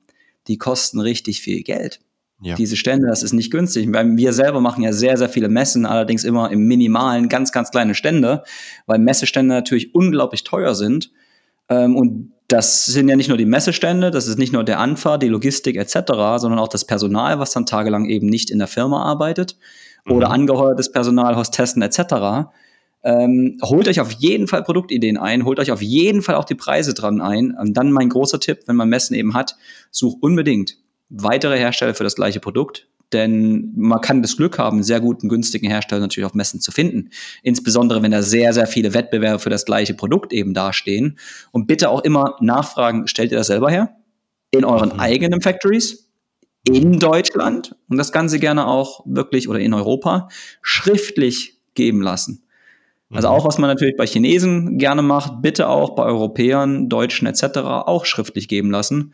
[0.47, 1.99] die kosten richtig viel Geld.
[2.41, 2.55] Ja.
[2.55, 3.87] Diese Stände, das ist nicht günstig.
[3.91, 7.95] Wir selber machen ja sehr, sehr viele Messen, allerdings immer im minimalen, ganz, ganz kleine
[7.95, 8.43] Stände,
[8.87, 11.11] weil Messestände natürlich unglaublich teuer sind.
[11.69, 15.23] Ähm, und das sind ja nicht nur die Messestände, das ist nicht nur der Anfahrt,
[15.23, 19.03] die Logistik etc., sondern auch das Personal, was dann tagelang eben nicht in der Firma
[19.03, 19.57] arbeitet
[20.07, 20.33] oder mhm.
[20.33, 22.49] angeheuertes Personal, Hostessen etc.
[23.05, 26.55] Ähm, holt euch auf jeden Fall Produktideen ein, holt euch auf jeden Fall auch die
[26.55, 27.51] Preise dran ein.
[27.51, 29.55] Und dann mein großer Tipp, wenn man Messen eben hat,
[29.91, 30.77] such unbedingt
[31.09, 32.87] weitere Hersteller für das gleiche Produkt.
[33.13, 37.11] Denn man kann das Glück haben, sehr guten, günstigen Hersteller natürlich auf Messen zu finden.
[37.43, 41.19] Insbesondere, wenn da sehr, sehr viele Wettbewerbe für das gleiche Produkt eben dastehen.
[41.51, 43.95] Und bitte auch immer nachfragen, stellt ihr das selber her?
[44.49, 44.99] In euren mhm.
[44.99, 46.09] eigenen Factories?
[46.67, 47.75] In Deutschland?
[47.87, 50.27] Und das Ganze gerne auch wirklich oder in Europa
[50.63, 52.44] schriftlich geben lassen.
[53.11, 53.33] Also mhm.
[53.35, 57.59] auch was man natürlich bei Chinesen gerne macht, bitte auch bei Europäern, Deutschen etc.
[57.59, 59.13] auch schriftlich geben lassen.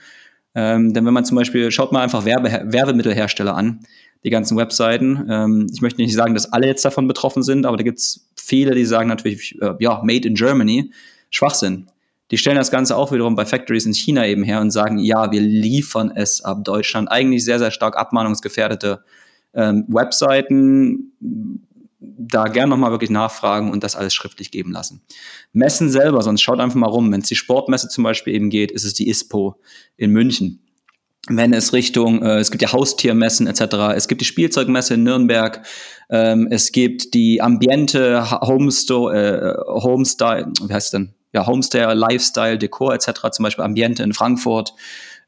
[0.56, 3.82] Ähm, denn wenn man zum Beispiel, schaut mal einfach Werbe, Werbemittelhersteller an,
[4.23, 5.27] die ganzen Webseiten.
[5.30, 8.30] Ähm, ich möchte nicht sagen, dass alle jetzt davon betroffen sind, aber da gibt es
[8.36, 10.91] viele, die sagen natürlich, äh, ja, made in Germany,
[11.30, 11.88] Schwachsinn.
[12.30, 15.32] Die stellen das Ganze auch wiederum bei Factories in China eben her und sagen, ja,
[15.32, 17.12] wir liefern es ab Deutschland.
[17.12, 19.04] Eigentlich sehr, sehr stark abmahnungsgefährdete
[19.54, 21.12] ähm, Webseiten
[22.02, 25.04] da gern nochmal wirklich nachfragen und das alles schriftlich geben lassen.
[25.54, 27.12] Messen selber, sonst schaut einfach mal rum.
[27.12, 29.62] Wenn es die Sportmesse zum Beispiel eben geht, ist es die ISPO
[29.98, 30.66] in München.
[31.30, 35.64] Wenn es Richtung, äh, es gibt ja Haustiermessen etc., es gibt die Spielzeugmesse in Nürnberg,
[36.10, 41.14] ähm, es gibt die Ambiente Homestore, äh, Homestyle, wie heißt es denn?
[41.34, 44.74] Ja, Homestyle, Lifestyle, Dekor etc., zum Beispiel Ambiente in Frankfurt.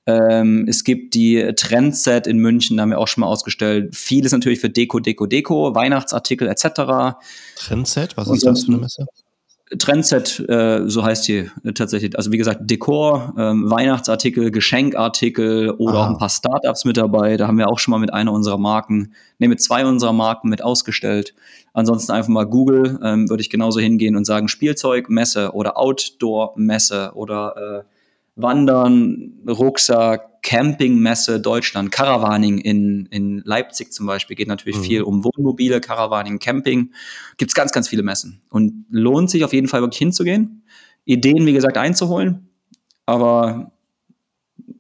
[0.06, 3.96] Ähm, es gibt die Trendset in München, da haben wir auch schon mal ausgestellt.
[3.96, 7.18] Vieles natürlich für Deko, Deko, Deko, Weihnachtsartikel etc.
[7.56, 9.06] Trendset, was ist das für eine Messe?
[9.80, 12.16] Trendset, äh, so heißt die äh, tatsächlich.
[12.18, 16.04] Also wie gesagt, Dekor, ähm, Weihnachtsartikel, Geschenkartikel oder ah.
[16.04, 17.38] auch ein paar Startups mit dabei.
[17.38, 20.50] Da haben wir auch schon mal mit einer unserer Marken, ne, mit zwei unserer Marken
[20.50, 21.34] mit ausgestellt.
[21.74, 27.84] Ansonsten einfach mal Google, ähm, würde ich genauso hingehen und sagen Spielzeugmesse oder Outdoor-Messe oder
[27.88, 27.93] äh,
[28.36, 34.84] Wandern, Rucksack, Campingmesse Deutschland, Caravaning in, in Leipzig zum Beispiel, geht natürlich mhm.
[34.84, 36.92] viel um Wohnmobile, Caravaning, Camping.
[37.38, 38.42] Gibt es ganz, ganz viele Messen.
[38.50, 40.64] Und lohnt sich auf jeden Fall wirklich hinzugehen,
[41.06, 42.50] Ideen, wie gesagt, einzuholen.
[43.06, 43.72] Aber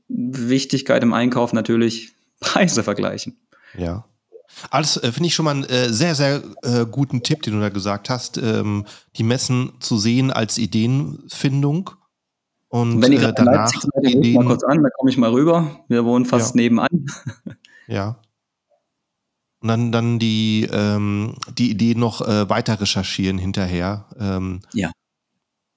[0.07, 3.37] Wichtigkeit im Einkauf natürlich Preise vergleichen.
[3.77, 4.05] Ja.
[4.69, 7.59] Alles äh, finde ich schon mal einen äh, sehr, sehr äh, guten Tipp, den du
[7.59, 8.85] da gesagt hast, ähm,
[9.15, 11.91] die Messen zu sehen als Ideenfindung
[12.73, 15.29] und wenn ihr äh, danach Leipzig seid, Ideen, mal kurz an, da komme ich mal
[15.29, 15.85] rüber.
[15.89, 16.61] Wir wohnen fast ja.
[16.61, 17.05] nebenan.
[17.87, 18.19] ja.
[19.59, 24.07] Und dann, dann die, ähm, die Idee noch äh, weiter recherchieren hinterher.
[24.17, 24.91] Ähm, ja.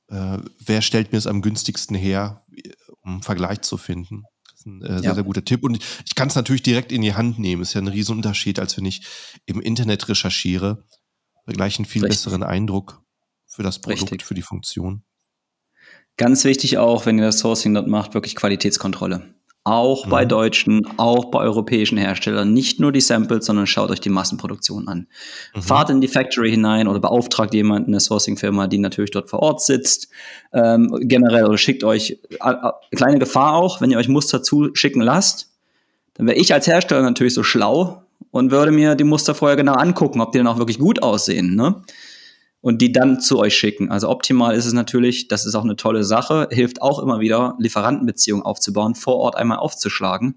[0.09, 2.47] Äh, wer stellt mir es am günstigsten her,
[3.03, 4.23] um einen Vergleich zu finden?
[4.51, 5.15] Das ist ein äh, sehr, ja.
[5.17, 5.65] sehr guter Tipp.
[5.65, 7.61] Und ich kann es natürlich direkt in die Hand nehmen.
[7.61, 9.07] Ist ja ein Riesenunterschied, als wenn ich
[9.45, 10.83] im Internet recherchiere.
[11.45, 12.25] Gleich einen viel Richtig.
[12.25, 13.03] besseren Eindruck
[13.47, 14.25] für das Produkt, Richtig.
[14.25, 15.03] für die Funktion.
[16.17, 19.23] Ganz wichtig auch, wenn ihr das Sourcing dort macht, wirklich Qualitätskontrolle.
[19.65, 20.11] Auch mhm.
[20.11, 22.53] bei deutschen, auch bei europäischen Herstellern.
[22.53, 25.09] Nicht nur die Samples, sondern schaut euch die Massenproduktion an.
[25.55, 25.63] Mhm.
[25.63, 29.61] Fahrt in die Factory hinein oder beauftragt jemanden, eine Sourcing-Firma, die natürlich dort vor Ort
[29.61, 30.09] sitzt.
[30.53, 32.55] Ähm, generell oder schickt euch, äh,
[32.95, 35.51] kleine Gefahr auch, wenn ihr euch Muster zuschicken lasst,
[36.15, 39.75] dann wäre ich als Hersteller natürlich so schlau und würde mir die Muster vorher genau
[39.75, 41.57] angucken, ob die dann auch wirklich gut aussehen.
[41.57, 41.83] Ne?
[42.67, 43.93] Und die dann zu euch schicken.
[43.93, 47.55] Also optimal ist es natürlich, das ist auch eine tolle Sache, hilft auch immer wieder,
[47.61, 50.35] Lieferantenbeziehungen aufzubauen, vor Ort einmal aufzuschlagen,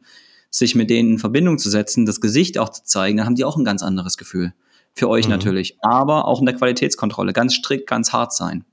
[0.52, 3.46] sich mit denen in Verbindung zu setzen, das Gesicht auch zu zeigen, dann haben die
[3.46, 4.54] auch ein ganz anderes Gefühl.
[4.94, 5.32] Für euch mhm.
[5.32, 5.80] natürlich.
[5.82, 8.64] Aber auch in der Qualitätskontrolle, ganz strikt, ganz hart sein.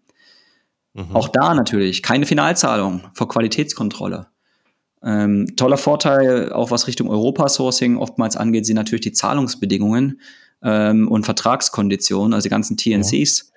[0.93, 1.17] Mhm.
[1.17, 4.27] Auch da natürlich keine Finalzahlung vor Qualitätskontrolle.
[5.03, 10.21] Ähm, toller Vorteil, auch was Richtung Europa-Sourcing oftmals angeht, sind natürlich die Zahlungsbedingungen
[10.67, 13.53] ähm, und Vertragskonditionen, also die ganzen TNCs.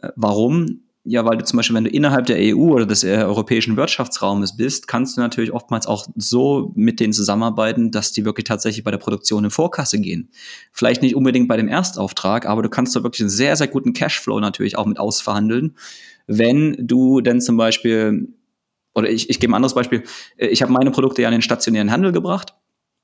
[0.00, 0.08] Ja.
[0.08, 0.82] Äh, warum?
[1.04, 4.56] Ja, weil du zum Beispiel, wenn du innerhalb der EU oder des äh, europäischen Wirtschaftsraumes
[4.56, 8.92] bist, kannst du natürlich oftmals auch so mit denen zusammenarbeiten, dass die wirklich tatsächlich bei
[8.92, 10.30] der Produktion in Vorkasse gehen.
[10.70, 13.94] Vielleicht nicht unbedingt bei dem Erstauftrag, aber du kannst da wirklich einen sehr, sehr guten
[13.94, 15.76] Cashflow natürlich auch mit ausverhandeln,
[16.28, 18.28] wenn du denn zum Beispiel,
[18.94, 20.04] oder ich, ich gebe ein anderes Beispiel,
[20.36, 22.54] äh, ich habe meine Produkte ja in den stationären Handel gebracht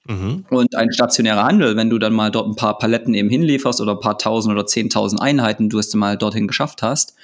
[0.07, 0.47] Mhm.
[0.51, 3.93] Und ein stationärer Handel, wenn du dann mal dort ein paar Paletten eben hinlieferst oder
[3.93, 7.15] ein paar tausend oder zehntausend Einheiten du es mal dorthin geschafft hast,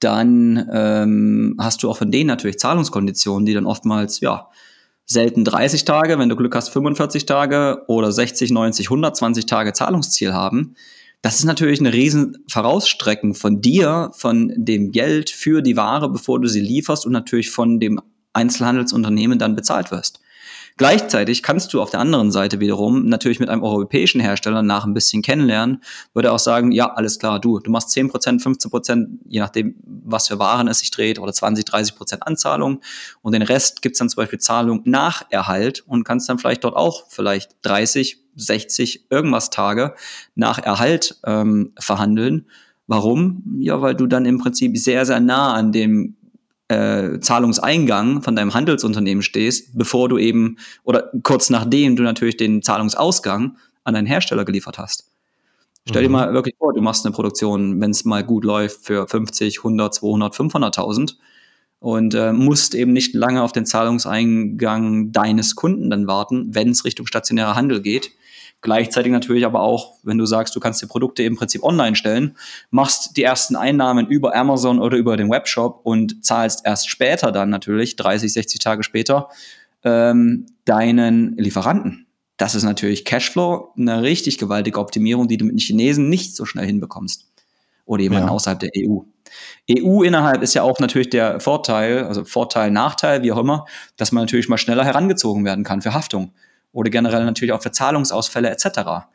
[0.00, 4.48] dann ähm, hast du auch von denen natürlich Zahlungskonditionen, die dann oftmals, ja,
[5.04, 10.34] selten 30 Tage, wenn du Glück hast 45 Tage oder 60, 90, 120 Tage Zahlungsziel
[10.34, 10.74] haben.
[11.22, 16.40] Das ist natürlich eine riesen Vorausstrecken von dir, von dem Geld für die Ware, bevor
[16.40, 18.00] du sie lieferst und natürlich von dem
[18.34, 20.20] Einzelhandelsunternehmen dann bezahlt wirst.
[20.78, 24.94] Gleichzeitig kannst du auf der anderen Seite wiederum natürlich mit einem europäischen Hersteller nach ein
[24.94, 25.82] bisschen kennenlernen,
[26.14, 30.38] würde auch sagen, ja, alles klar, du, du machst 10%, 15%, je nachdem, was für
[30.38, 32.80] Waren es sich dreht, oder 20, 30% Anzahlung.
[33.22, 36.76] Und den Rest gibt's dann zum Beispiel Zahlung nach Erhalt und kannst dann vielleicht dort
[36.76, 39.94] auch vielleicht 30, 60, irgendwas Tage
[40.36, 42.46] nach Erhalt ähm, verhandeln.
[42.86, 43.42] Warum?
[43.58, 46.16] Ja, weil du dann im Prinzip sehr, sehr nah an dem
[46.68, 52.62] äh, Zahlungseingang von deinem Handelsunternehmen stehst, bevor du eben oder kurz nachdem du natürlich den
[52.62, 55.10] Zahlungsausgang an deinen Hersteller geliefert hast.
[55.88, 56.12] Stell dir mhm.
[56.12, 59.94] mal wirklich vor, du machst eine Produktion, wenn es mal gut läuft, für 50, 100,
[59.94, 61.14] 200, 500.000
[61.80, 66.84] und äh, musst eben nicht lange auf den Zahlungseingang deines Kunden dann warten, wenn es
[66.84, 68.10] Richtung stationärer Handel geht,
[68.60, 72.36] Gleichzeitig natürlich aber auch, wenn du sagst, du kannst die Produkte im Prinzip online stellen,
[72.70, 77.50] machst die ersten Einnahmen über Amazon oder über den Webshop und zahlst erst später dann
[77.50, 79.28] natürlich, 30, 60 Tage später,
[79.84, 82.06] ähm, deinen Lieferanten.
[82.36, 86.44] Das ist natürlich Cashflow, eine richtig gewaltige Optimierung, die du mit den Chinesen nicht so
[86.44, 87.28] schnell hinbekommst.
[87.84, 88.32] Oder jemanden ja.
[88.32, 89.00] außerhalb der EU.
[89.70, 93.66] EU innerhalb ist ja auch natürlich der Vorteil, also Vorteil, Nachteil, wie auch immer,
[93.96, 96.32] dass man natürlich mal schneller herangezogen werden kann für Haftung
[96.72, 99.06] oder generell natürlich auch für Zahlungsausfälle etc.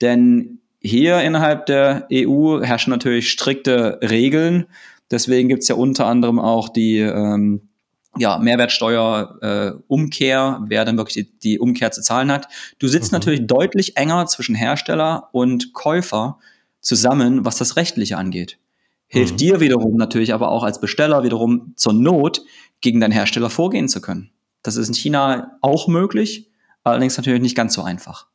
[0.00, 4.66] Denn hier innerhalb der EU herrschen natürlich strikte Regeln.
[5.10, 7.68] Deswegen gibt es ja unter anderem auch die ähm,
[8.16, 12.48] ja, Mehrwertsteuer-Umkehr, äh, wer dann wirklich die, die, Umkehr zu zahlen hat.
[12.78, 13.16] Du sitzt mhm.
[13.16, 16.38] natürlich deutlich enger zwischen Hersteller und Käufer
[16.80, 18.58] zusammen, was das Rechtliche angeht.
[19.06, 19.38] Hilft mhm.
[19.38, 22.42] dir wiederum natürlich aber auch als Besteller wiederum zur Not
[22.80, 24.30] gegen deinen Hersteller vorgehen zu können.
[24.62, 26.47] Das ist in China auch möglich.
[26.90, 28.26] Allerdings natürlich nicht ganz so einfach.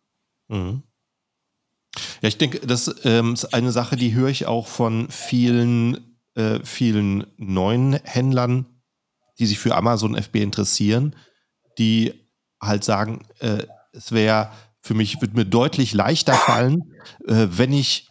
[0.47, 0.83] Mhm.
[2.21, 6.59] Ja, ich denke, das ähm, ist eine Sache, die höre ich auch von vielen, äh,
[6.63, 8.65] vielen neuen Händlern,
[9.39, 11.15] die sich für Amazon FB interessieren,
[11.77, 12.13] die
[12.61, 16.93] halt sagen, äh, es wäre für mich, wird mir deutlich leichter fallen,
[17.27, 18.07] äh, wenn ich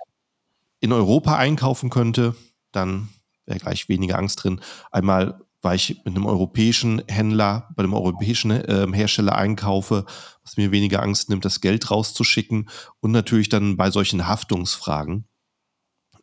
[0.80, 2.34] in Europa einkaufen könnte,
[2.70, 3.08] dann
[3.46, 4.60] wäre gleich weniger Angst drin.
[4.90, 10.04] Einmal weil ich mit einem europäischen Händler, bei einem europäischen äh, Hersteller einkaufe,
[10.42, 12.68] was mir weniger Angst nimmt, das Geld rauszuschicken
[13.00, 15.26] und natürlich dann bei solchen Haftungsfragen,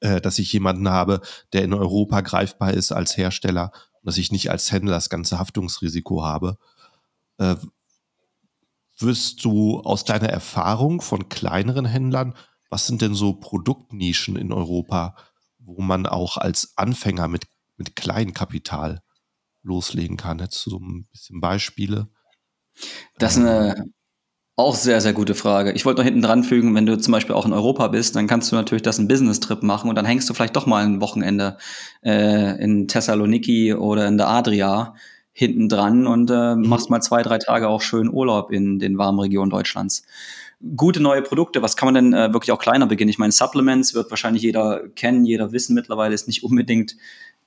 [0.01, 1.21] äh, dass ich jemanden habe,
[1.53, 5.39] der in Europa greifbar ist als Hersteller und dass ich nicht als Händler das ganze
[5.39, 6.58] Haftungsrisiko habe.
[7.38, 7.55] Äh,
[8.97, 12.36] wirst du aus deiner Erfahrung von kleineren Händlern,
[12.69, 15.15] was sind denn so Produktnischen in Europa,
[15.58, 19.01] wo man auch als Anfänger mit, mit Kleinkapital
[19.63, 20.39] loslegen kann?
[20.39, 22.10] Hättest du so ein bisschen Beispiele?
[23.17, 23.91] Das ist eine
[24.60, 25.72] auch sehr, sehr gute Frage.
[25.72, 28.28] Ich wollte noch hinten dran fügen, wenn du zum Beispiel auch in Europa bist, dann
[28.28, 31.00] kannst du natürlich das einen Business-Trip machen und dann hängst du vielleicht doch mal ein
[31.00, 31.58] Wochenende
[32.04, 34.95] äh, in Thessaloniki oder in der Adria
[35.32, 36.67] hinten dran und äh, mhm.
[36.67, 40.04] machst mal zwei, drei Tage auch schön Urlaub in den warmen Regionen Deutschlands.
[40.76, 43.10] Gute neue Produkte, was kann man denn äh, wirklich auch kleiner beginnen?
[43.10, 46.98] Ich meine, Supplements wird wahrscheinlich jeder kennen, jeder wissen mittlerweile, ist nicht unbedingt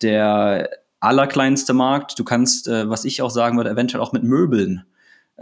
[0.00, 2.18] der allerkleinste Markt.
[2.18, 4.84] Du kannst, äh, was ich auch sagen würde, eventuell auch mit Möbeln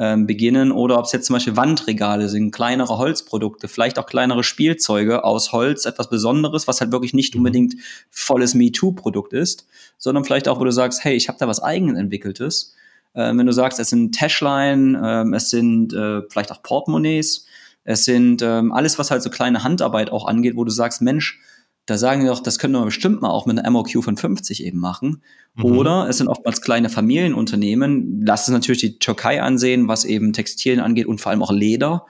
[0.01, 4.43] ähm, beginnen oder ob es jetzt zum Beispiel Wandregale sind, kleinere Holzprodukte, vielleicht auch kleinere
[4.43, 7.41] Spielzeuge aus Holz, etwas Besonderes, was halt wirklich nicht mhm.
[7.41, 7.75] unbedingt
[8.09, 9.67] volles MeToo-Produkt ist,
[9.99, 12.75] sondern vielleicht auch, wo du sagst, hey, ich habe da was eigenentwickeltes.
[13.15, 17.45] Ähm, wenn du sagst, es sind Tashline, ähm, es sind äh, vielleicht auch Portemonnaies,
[17.85, 21.41] es sind ähm, alles, was halt so kleine Handarbeit auch angeht, wo du sagst, Mensch,
[21.87, 24.65] da sagen die doch, das können wir bestimmt mal auch mit einer MOQ von 50
[24.65, 25.23] eben machen.
[25.55, 25.65] Mhm.
[25.65, 28.23] Oder es sind oftmals kleine Familienunternehmen.
[28.25, 32.07] Lass es natürlich die Türkei ansehen, was eben Textilien angeht und vor allem auch Leder.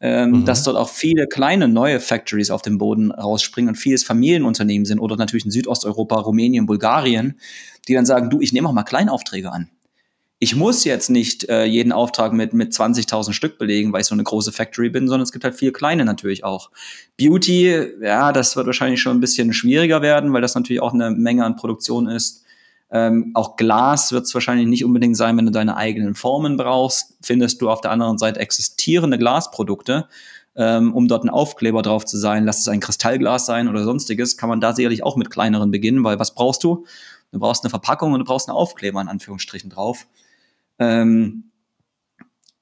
[0.00, 0.44] Ähm, mhm.
[0.44, 5.00] Dass dort auch viele kleine neue Factories auf dem Boden rausspringen und vieles Familienunternehmen sind
[5.00, 7.40] oder natürlich in Südosteuropa, Rumänien, Bulgarien,
[7.88, 9.68] die dann sagen, du, ich nehme auch mal Kleinaufträge an
[10.40, 14.14] ich muss jetzt nicht äh, jeden Auftrag mit, mit 20.000 Stück belegen, weil ich so
[14.14, 16.70] eine große Factory bin, sondern es gibt halt viele kleine natürlich auch.
[17.16, 21.10] Beauty, ja, das wird wahrscheinlich schon ein bisschen schwieriger werden, weil das natürlich auch eine
[21.10, 22.44] Menge an Produktion ist.
[22.90, 27.16] Ähm, auch Glas wird es wahrscheinlich nicht unbedingt sein, wenn du deine eigenen Formen brauchst.
[27.20, 30.06] Findest du auf der anderen Seite existierende Glasprodukte,
[30.54, 34.36] ähm, um dort ein Aufkleber drauf zu sein, lass es ein Kristallglas sein oder sonstiges,
[34.36, 36.86] kann man da sicherlich auch mit kleineren beginnen, weil was brauchst du?
[37.32, 40.06] Du brauchst eine Verpackung und du brauchst einen Aufkleber in Anführungsstrichen drauf.
[40.78, 41.50] Ähm,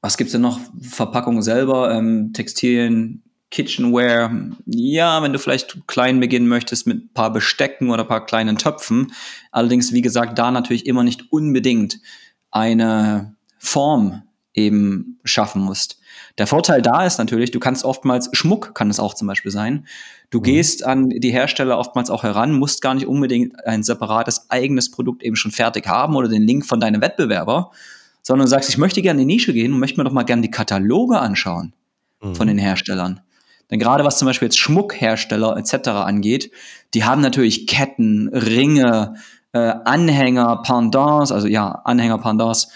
[0.01, 0.61] was gibt's denn noch?
[0.81, 4.53] Verpackung selber, ähm, Textilien, Kitchenware.
[4.67, 8.59] Ja, wenn du vielleicht klein beginnen möchtest mit ein paar Bestecken oder ein paar kleinen
[8.59, 9.12] Töpfen.
[9.51, 12.01] Allerdings, wie gesagt, da natürlich immer nicht unbedingt
[12.51, 14.23] eine Form
[14.55, 15.99] eben schaffen musst.
[16.39, 19.87] Der Vorteil da ist natürlich, du kannst oftmals, Schmuck kann es auch zum Beispiel sein.
[20.31, 20.43] Du mhm.
[20.43, 25.23] gehst an die Hersteller oftmals auch heran, musst gar nicht unbedingt ein separates eigenes Produkt
[25.23, 27.71] eben schon fertig haben oder den Link von deinem Wettbewerber,
[28.27, 30.43] sondern sagst, ich möchte gerne in die Nische gehen und möchte mir doch mal gerne
[30.43, 31.74] die Kataloge anschauen
[32.20, 32.35] mhm.
[32.35, 33.20] von den Herstellern.
[33.70, 35.91] Denn gerade was zum Beispiel jetzt Schmuckhersteller etc.
[35.91, 36.51] angeht,
[36.93, 39.14] die haben natürlich Ketten, Ringe,
[39.53, 42.68] äh, Anhänger, Pendants, also ja, Anhänger, Pendants,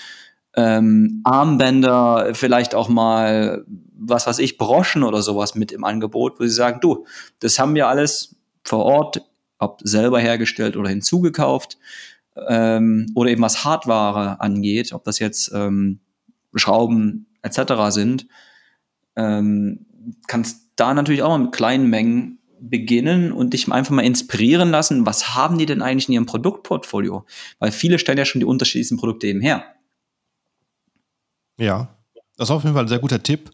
[0.55, 3.65] ähm, Armbänder, vielleicht auch mal,
[3.99, 7.07] was weiß ich, Broschen oder sowas mit im Angebot, wo sie sagen, du,
[7.41, 9.23] das haben wir alles vor Ort,
[9.59, 11.77] ob selber hergestellt oder hinzugekauft,
[12.49, 16.01] ähm, oder eben was Hardware angeht, ob das jetzt ähm,
[16.55, 17.73] Schrauben etc.
[17.89, 18.27] sind,
[19.17, 19.87] ähm,
[20.27, 25.07] kannst da natürlich auch mal mit kleinen Mengen beginnen und dich einfach mal inspirieren lassen,
[25.07, 27.25] was haben die denn eigentlich in ihrem Produktportfolio?
[27.59, 29.65] Weil viele stellen ja schon die unterschiedlichsten Produkte eben her.
[31.59, 31.97] Ja,
[32.37, 33.51] das ist auf jeden Fall ein sehr guter Tipp.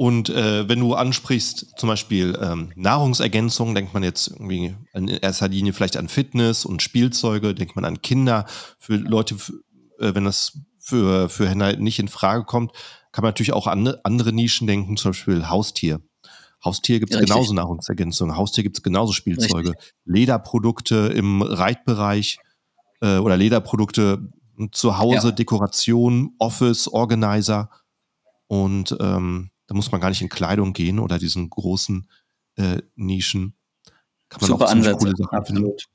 [0.00, 5.46] Und äh, wenn du ansprichst, zum Beispiel ähm, Nahrungsergänzung, denkt man jetzt irgendwie in erster
[5.46, 8.46] Linie vielleicht an Fitness und Spielzeuge, denkt man an Kinder.
[8.78, 9.34] Für Leute,
[9.98, 12.72] äh, wenn das für, für Henna nicht in Frage kommt,
[13.12, 16.00] kann man natürlich auch an andere Nischen denken, zum Beispiel Haustier.
[16.64, 19.92] Haustier gibt es genauso Nahrungsergänzung, Haustier gibt es genauso Spielzeuge, Richtig.
[20.06, 22.38] Lederprodukte im Reitbereich
[23.02, 24.30] äh, oder Lederprodukte
[24.72, 25.32] zu Hause, ja.
[25.32, 27.68] Dekoration, Office, Organizer.
[28.46, 32.08] Und ähm, da muss man gar nicht in Kleidung gehen oder diesen großen
[32.56, 33.54] äh, Nischen.
[34.28, 35.82] Kann man Super auch Ansätze, coole Sachen absolut.
[35.82, 35.94] Finden.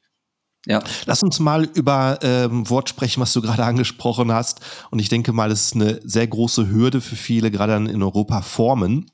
[0.65, 0.83] Ja.
[1.05, 4.61] Lass uns mal über ähm, Wort sprechen, was du gerade angesprochen hast.
[4.91, 8.41] Und ich denke mal, es ist eine sehr große Hürde für viele, gerade in Europa,
[8.43, 9.11] Formen.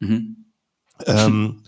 [0.00, 0.46] Mhm.
[1.06, 1.62] Ähm,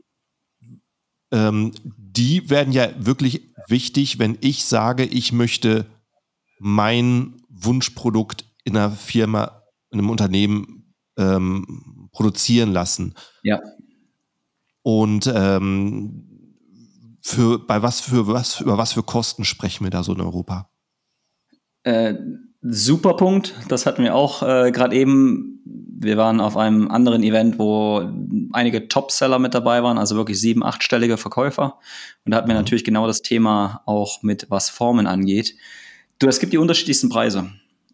[1.30, 5.84] ähm, die werden ja wirklich wichtig, wenn ich sage, ich möchte
[6.58, 10.81] mein Wunschprodukt in einer Firma, in einem Unternehmen
[11.16, 13.14] ähm, produzieren lassen.
[13.42, 13.60] Ja.
[14.82, 16.28] Und ähm,
[17.20, 20.68] für bei was für was über was für Kosten sprechen wir da so in Europa?
[21.84, 22.14] Äh,
[22.62, 23.54] super Punkt.
[23.68, 25.48] Das hatten wir auch äh, gerade eben.
[26.04, 28.04] Wir waren auf einem anderen Event, wo
[28.52, 31.78] einige Topseller mit dabei waren, also wirklich sieben, achtstellige Verkäufer.
[32.24, 32.62] Und da hatten wir mhm.
[32.62, 35.54] natürlich genau das Thema auch mit, was Formen angeht.
[36.18, 37.52] Du, es gibt die unterschiedlichsten Preise.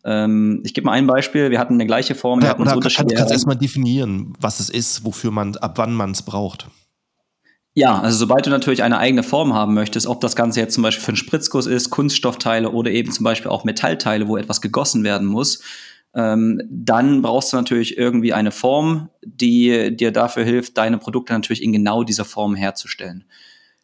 [0.09, 1.51] Ähm, ich gebe mal ein Beispiel.
[1.51, 2.41] Wir hatten eine gleiche Form.
[2.41, 6.13] Ja, oder kann, kannst du erstmal definieren, was es ist, wofür man, ab wann man
[6.13, 6.67] es braucht?
[7.75, 10.83] Ja, also sobald du natürlich eine eigene Form haben möchtest, ob das Ganze jetzt zum
[10.83, 15.05] Beispiel für einen Spritzguss ist, Kunststoffteile oder eben zum Beispiel auch Metallteile, wo etwas gegossen
[15.05, 15.63] werden muss,
[16.15, 21.63] ähm, dann brauchst du natürlich irgendwie eine Form, die dir dafür hilft, deine Produkte natürlich
[21.63, 23.25] in genau dieser Form herzustellen.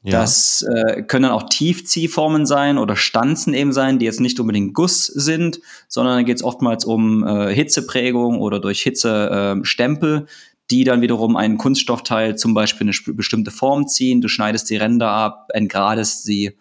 [0.07, 0.21] Ja.
[0.21, 5.07] Das äh, können auch Tiefziehformen sein oder Stanzen eben sein, die jetzt nicht unbedingt Guss
[5.07, 10.27] sind, sondern da geht es oftmals um äh, Hitzeprägung oder durch Hitze äh, Stempel,
[10.71, 14.21] die dann wiederum einen Kunststoffteil zum Beispiel eine bestimmte Form ziehen.
[14.21, 16.53] Du schneidest die Ränder ab, entgradest sie.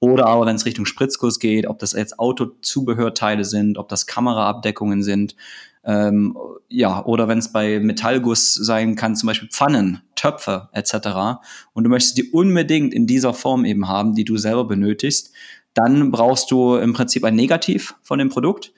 [0.00, 5.04] Oder aber, wenn es Richtung Spritzguss geht, ob das jetzt Autozubehörteile sind, ob das Kameraabdeckungen
[5.04, 5.36] sind,
[5.84, 6.36] ähm,
[6.68, 11.40] ja, oder wenn es bei Metallguss sein kann, zum Beispiel Pfannen, Töpfe etc.
[11.72, 15.32] Und du möchtest die unbedingt in dieser Form eben haben, die du selber benötigst,
[15.74, 18.72] dann brauchst du im Prinzip ein Negativ von dem Produkt,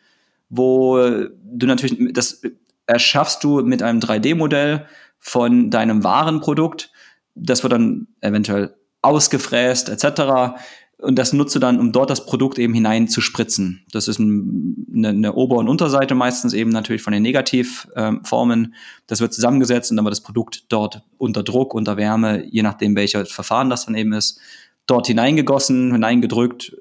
[0.48, 2.42] wo du natürlich, das
[2.86, 4.86] erschaffst du mit einem 3D-Modell
[5.18, 6.90] von deinem Warenprodukt.
[7.34, 10.58] Das wird dann eventuell ausgefräst etc
[11.00, 13.84] und das nutze dann, um dort das Produkt eben hinein zu spritzen.
[13.92, 18.74] Das ist ein, eine, eine Ober- und Unterseite meistens eben natürlich von den Negativformen.
[19.06, 22.96] Das wird zusammengesetzt und dann wird das Produkt dort unter Druck, unter Wärme, je nachdem
[22.96, 24.40] welcher Verfahren das dann eben ist,
[24.86, 26.76] dort hineingegossen, hineingedrückt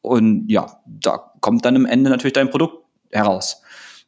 [0.00, 3.62] und ja, da kommt dann am Ende natürlich dein Produkt heraus.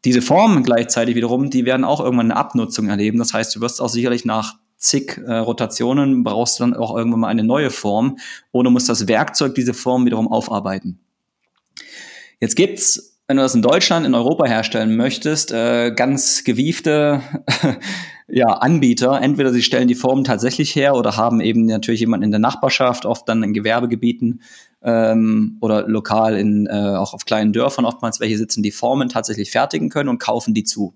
[0.04, 3.18] Diese Formen gleichzeitig wiederum, die werden auch irgendwann eine Abnutzung erleben.
[3.18, 7.20] Das heißt, du wirst auch sicherlich nach zig äh, Rotationen brauchst du dann auch irgendwann
[7.20, 8.18] mal eine neue Form
[8.52, 11.00] oder musst das Werkzeug diese Form wiederum aufarbeiten.
[12.40, 17.22] Jetzt gibt's, wenn du das in Deutschland, in Europa herstellen möchtest, äh, ganz gewiefte
[18.28, 19.20] ja, Anbieter.
[19.20, 23.06] Entweder sie stellen die Form tatsächlich her oder haben eben natürlich jemanden in der Nachbarschaft,
[23.06, 24.42] oft dann in Gewerbegebieten
[24.82, 29.50] ähm, oder lokal in, äh, auch auf kleinen Dörfern oftmals, welche sitzen, die Formen tatsächlich
[29.50, 30.94] fertigen können und kaufen die zu.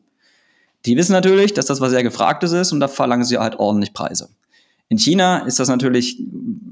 [0.86, 3.92] Die wissen natürlich, dass das was sehr gefragtes ist und da verlangen sie halt ordentlich
[3.92, 4.28] Preise.
[4.88, 6.18] In China ist das natürlich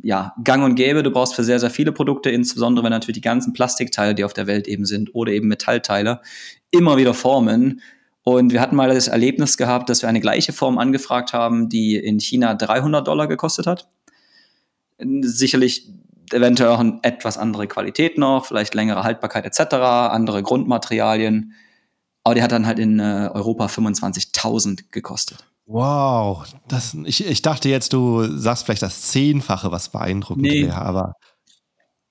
[0.03, 1.03] ja, gang und gäbe.
[1.03, 4.33] Du brauchst für sehr, sehr viele Produkte, insbesondere wenn natürlich die ganzen Plastikteile, die auf
[4.33, 6.23] der Welt eben sind, oder eben Metallteile,
[6.71, 7.83] immer wieder formen.
[8.23, 11.97] Und wir hatten mal das Erlebnis gehabt, dass wir eine gleiche Form angefragt haben, die
[11.97, 13.87] in China 300 Dollar gekostet hat.
[14.99, 15.89] Sicherlich
[16.33, 21.53] eventuell auch eine etwas andere Qualität noch, vielleicht längere Haltbarkeit etc., andere Grundmaterialien.
[22.27, 25.47] Aber die hat dann halt in äh, Europa 25.000 gekostet.
[25.65, 30.65] Wow, das, ich, ich dachte jetzt, du sagst vielleicht das Zehnfache, was beeindruckend nee.
[30.65, 31.13] wäre, aber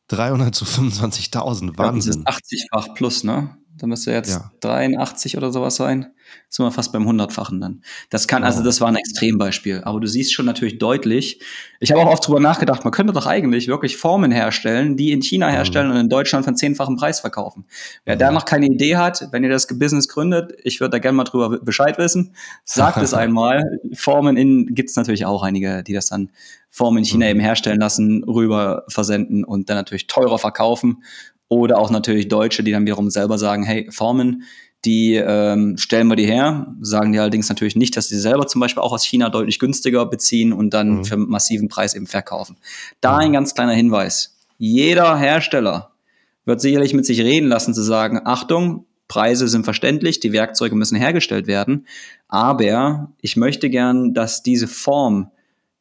[0.07, 2.23] 300 zu 25.000, Wahnsinn.
[2.25, 3.57] Ja, das ist 80-fach plus, ne?
[3.77, 4.51] Da müsste jetzt ja.
[4.61, 6.07] 83 oder sowas sein.
[6.49, 7.81] Sind wir fast beim hundertfachen dann.
[8.09, 9.81] Das kann, also das war ein Extrembeispiel.
[9.83, 11.41] Aber du siehst schon natürlich deutlich.
[11.81, 15.21] Ich habe auch oft drüber nachgedacht, man könnte doch eigentlich wirklich Formen herstellen, die in
[15.21, 15.53] China mhm.
[15.53, 17.65] herstellen und in Deutschland von zehnfachen Preis verkaufen.
[18.05, 18.19] Wer mhm.
[18.19, 21.25] da noch keine Idee hat, wenn ihr das Business gründet, ich würde da gerne mal
[21.25, 23.79] drüber Bescheid wissen, sagt es einmal.
[23.93, 26.31] Formen in, gibt es natürlich auch einige, die das dann
[26.69, 27.31] Formen in China mhm.
[27.31, 31.03] eben herstellen lassen, rüber versenden und dann natürlich teurer verkaufen
[31.47, 34.43] oder auch natürlich Deutsche, die dann wiederum selber sagen, hey, Formen,
[34.83, 38.61] die ähm, stellen wir die her, sagen die allerdings natürlich nicht, dass sie selber zum
[38.61, 41.05] Beispiel auch aus China deutlich günstiger beziehen und dann mhm.
[41.05, 42.57] für einen massiven Preis eben verkaufen.
[43.01, 44.37] Da ein ganz kleiner Hinweis.
[44.57, 45.91] Jeder Hersteller
[46.45, 50.95] wird sicherlich mit sich reden lassen zu sagen, Achtung, Preise sind verständlich, die Werkzeuge müssen
[50.95, 51.85] hergestellt werden,
[52.27, 55.31] aber ich möchte gern, dass diese Form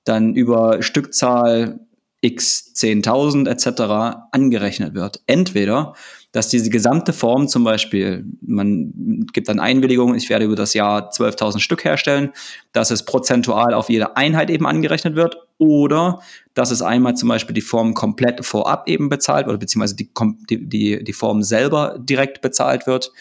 [0.05, 1.81] dann über Stückzahl
[2.25, 4.17] x 10.000 etc.
[4.33, 5.23] angerechnet wird.
[5.27, 5.95] Entweder,
[6.33, 11.11] dass diese gesamte Form zum Beispiel, man gibt dann Einwilligung, ich werde über das Jahr
[11.11, 12.33] 12.000 Stück herstellen,
[12.73, 16.21] dass es prozentual auf jede Einheit eben angerechnet wird oder
[16.55, 20.11] dass es einmal zum Beispiel die Form komplett vorab eben bezahlt oder beziehungsweise die,
[20.51, 23.13] die, die Form selber direkt bezahlt wird.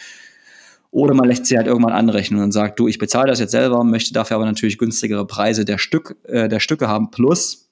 [0.92, 3.84] Oder man lässt sie halt irgendwann anrechnen und sagt, du, ich bezahle das jetzt selber,
[3.84, 7.10] möchte dafür aber natürlich günstigere Preise der, Stück, äh, der Stücke haben.
[7.10, 7.63] Plus,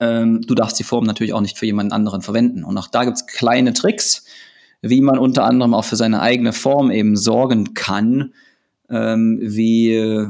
[0.00, 2.64] ähm, du darfst die Form natürlich auch nicht für jemanden anderen verwenden.
[2.64, 4.24] Und auch da gibt es kleine Tricks,
[4.82, 8.34] wie man unter anderem auch für seine eigene Form eben sorgen kann,
[8.90, 10.28] ähm, wie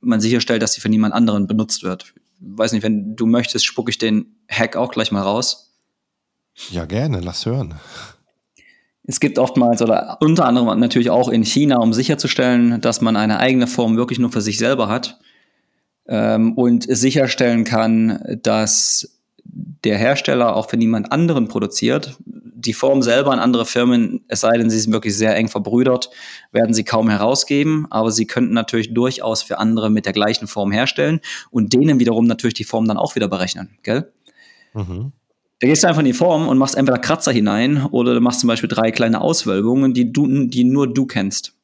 [0.00, 2.14] man sicherstellt, dass sie für niemand anderen benutzt wird.
[2.40, 5.72] Weiß nicht, wenn du möchtest, spucke ich den Hack auch gleich mal raus.
[6.70, 7.74] Ja, gerne, lass hören.
[9.06, 13.38] Es gibt oftmals oder unter anderem natürlich auch in China, um sicherzustellen, dass man eine
[13.38, 15.18] eigene Form wirklich nur für sich selber hat,
[16.08, 22.16] ähm, und sicherstellen kann, dass der Hersteller auch für niemand anderen produziert.
[22.24, 26.10] Die Form selber an andere Firmen, es sei denn, sie sind wirklich sehr eng verbrüdert,
[26.50, 30.72] werden sie kaum herausgeben, aber sie könnten natürlich durchaus für andere mit der gleichen Form
[30.72, 34.10] herstellen und denen wiederum natürlich die Form dann auch wieder berechnen, gell?
[34.72, 35.12] Mhm.
[35.60, 38.40] Da gehst du einfach in die Form und machst entweder Kratzer hinein oder du machst
[38.40, 41.54] zum Beispiel drei kleine Auswölbungen, die, du, die nur du kennst.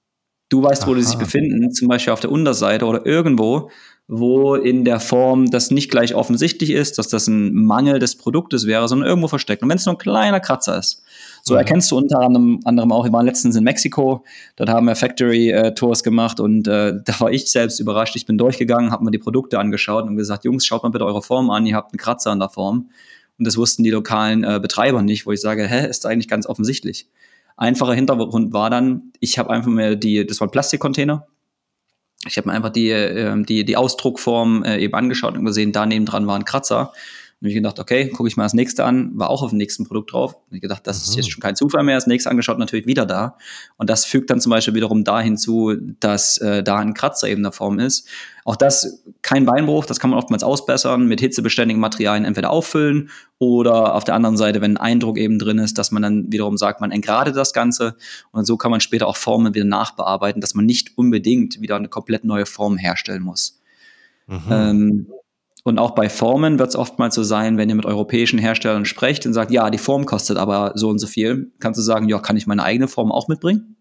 [0.48, 0.96] Du weißt, wo Aha.
[0.96, 3.70] die sich befinden, zum Beispiel auf der Unterseite oder irgendwo
[4.12, 8.66] wo in der Form das nicht gleich offensichtlich ist, dass das ein Mangel des Produktes
[8.66, 9.62] wäre, sondern irgendwo versteckt.
[9.62, 11.04] Und wenn es nur ein kleiner Kratzer ist,
[11.44, 11.58] so mhm.
[11.58, 14.24] erkennst du unter anderem, auch, wir waren letztens in Mexiko,
[14.56, 18.16] dort haben wir Factory-Tours gemacht und äh, da war ich selbst überrascht.
[18.16, 21.22] Ich bin durchgegangen, habe mir die Produkte angeschaut und gesagt, Jungs, schaut mal bitte eure
[21.22, 22.90] Form an, ihr habt einen Kratzer an der Form.
[23.38, 26.48] Und das wussten die lokalen äh, Betreiber nicht, wo ich sage, hä, ist eigentlich ganz
[26.48, 27.06] offensichtlich.
[27.56, 31.28] Einfacher Hintergrund war dann, ich habe einfach mir die, das waren Plastikcontainer,
[32.26, 35.86] ich habe mir einfach die, äh, die, die Ausdruckform äh, eben angeschaut und gesehen, da
[35.86, 36.92] neben dran war ein Kratzer.
[37.40, 39.86] Und ich gedacht, okay, gucke ich mal das nächste an, war auch auf dem nächsten
[39.86, 40.34] Produkt drauf.
[40.34, 41.10] Und ich gedacht, das mhm.
[41.10, 41.94] ist jetzt schon kein Zufall mehr.
[41.94, 43.38] Das nächste angeschaut, natürlich wieder da.
[43.78, 47.42] Und das fügt dann zum Beispiel wiederum da hinzu, dass äh, da ein Kratzer eben
[47.42, 48.06] der Form ist.
[48.44, 53.94] Auch das kein Beinbruch, das kann man oftmals ausbessern, mit hitzebeständigen Materialien entweder auffüllen oder
[53.94, 56.80] auf der anderen Seite, wenn ein Eindruck eben drin ist, dass man dann wiederum sagt,
[56.80, 57.96] man entgradet das Ganze
[58.32, 61.88] und so kann man später auch Formen wieder nachbearbeiten, dass man nicht unbedingt wieder eine
[61.88, 63.60] komplett neue Form herstellen muss.
[64.26, 64.40] Mhm.
[64.50, 65.06] Ähm,
[65.62, 69.26] und auch bei Formen wird es oftmals so sein, wenn ihr mit europäischen Herstellern sprecht
[69.26, 72.18] und sagt, ja, die Form kostet aber so und so viel, kannst du sagen, ja,
[72.18, 73.76] kann ich meine eigene Form auch mitbringen?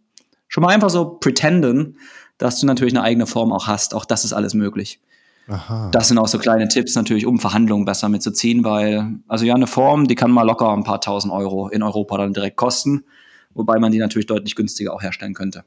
[0.48, 1.98] Schon mal einfach so pretenden,
[2.38, 3.94] dass du natürlich eine eigene Form auch hast.
[3.94, 5.00] Auch das ist alles möglich.
[5.48, 5.90] Aha.
[5.92, 9.68] Das sind auch so kleine Tipps natürlich, um Verhandlungen besser mitzuziehen, weil, also ja, eine
[9.68, 13.06] Form, die kann mal locker ein paar tausend Euro in Europa dann direkt kosten,
[13.54, 15.64] wobei man die natürlich deutlich günstiger auch herstellen könnte.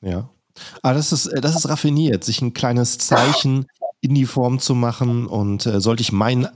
[0.00, 0.30] Ja.
[0.82, 3.66] Aber ah, das ist, äh, das ist raffiniert, sich ein kleines Zeichen
[4.04, 5.26] in die Form zu machen.
[5.26, 6.46] Und äh, sollte ich mein,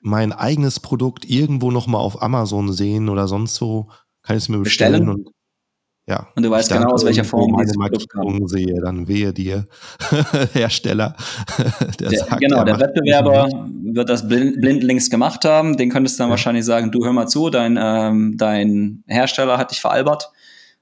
[0.00, 3.88] mein eigenes Produkt irgendwo nochmal auf Amazon sehen oder sonst wo,
[4.22, 5.06] kann ich es mir bestellen.
[5.06, 5.08] bestellen.
[5.08, 5.28] Und,
[6.08, 9.66] ja, und du weißt genau, aus welcher Form ich meine Markierung sehe, dann wehe dir
[10.52, 11.16] Hersteller.
[12.00, 13.48] der, der sagt, genau, der Wettbewerber
[13.92, 15.76] wird das blind, blindlings gemacht haben.
[15.76, 16.30] Den könntest du dann ja.
[16.32, 20.30] wahrscheinlich sagen, du hör mal zu, dein, ähm, dein Hersteller hat dich veralbert.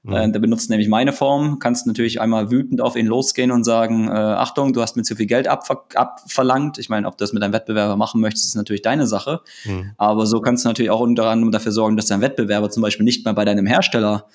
[0.05, 0.33] Mhm.
[0.33, 1.59] der benutzt nämlich meine Form.
[1.59, 5.15] Kannst natürlich einmal wütend auf ihn losgehen und sagen, äh, Achtung, du hast mir zu
[5.15, 6.77] viel Geld abver abverlangt.
[6.77, 9.41] Ich meine, ob du das mit deinem Wettbewerber machen möchtest, ist natürlich deine Sache.
[9.65, 9.91] Mhm.
[9.97, 13.03] Aber so kannst du natürlich auch unter anderem dafür sorgen, dass dein Wettbewerber zum Beispiel
[13.03, 14.27] nicht mehr bei deinem Hersteller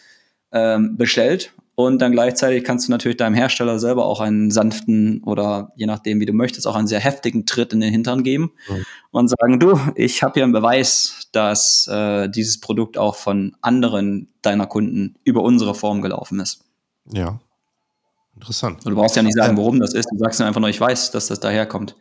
[0.53, 1.53] ähm, bestellt.
[1.87, 6.21] Und dann gleichzeitig kannst du natürlich deinem Hersteller selber auch einen sanften oder je nachdem,
[6.21, 8.85] wie du möchtest, auch einen sehr heftigen Tritt in den Hintern geben mhm.
[9.13, 14.29] und sagen, du, ich habe hier einen Beweis, dass äh, dieses Produkt auch von anderen
[14.43, 16.65] deiner Kunden über unsere Form gelaufen ist.
[17.11, 17.41] Ja.
[18.35, 18.85] Interessant.
[18.85, 20.09] Und du brauchst ja nicht sagen, warum das ist.
[20.11, 21.97] Du sagst einfach nur, ich weiß, dass das daherkommt.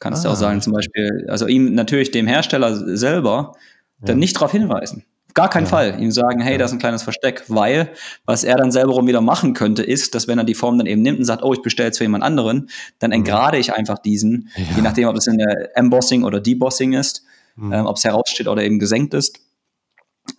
[0.00, 0.28] Kannst ah.
[0.28, 3.54] du auch sagen, zum Beispiel, also ihm natürlich dem Hersteller selber
[4.00, 4.20] dann ja.
[4.20, 5.04] nicht darauf hinweisen.
[5.38, 5.70] Gar keinen ja.
[5.70, 6.58] Fall ihm sagen, hey, ja.
[6.58, 7.92] das ist ein kleines Versteck, weil
[8.24, 11.00] was er dann selber wieder machen könnte, ist, dass wenn er die Form dann eben
[11.00, 12.68] nimmt und sagt, oh, ich bestelle jetzt für jemand anderen,
[12.98, 13.18] dann mhm.
[13.18, 14.64] entgrade ich einfach diesen, ja.
[14.74, 17.22] je nachdem, ob es in der Embossing oder Debossing ist,
[17.54, 17.72] mhm.
[17.72, 19.38] ähm, ob es heraussteht oder eben gesenkt ist.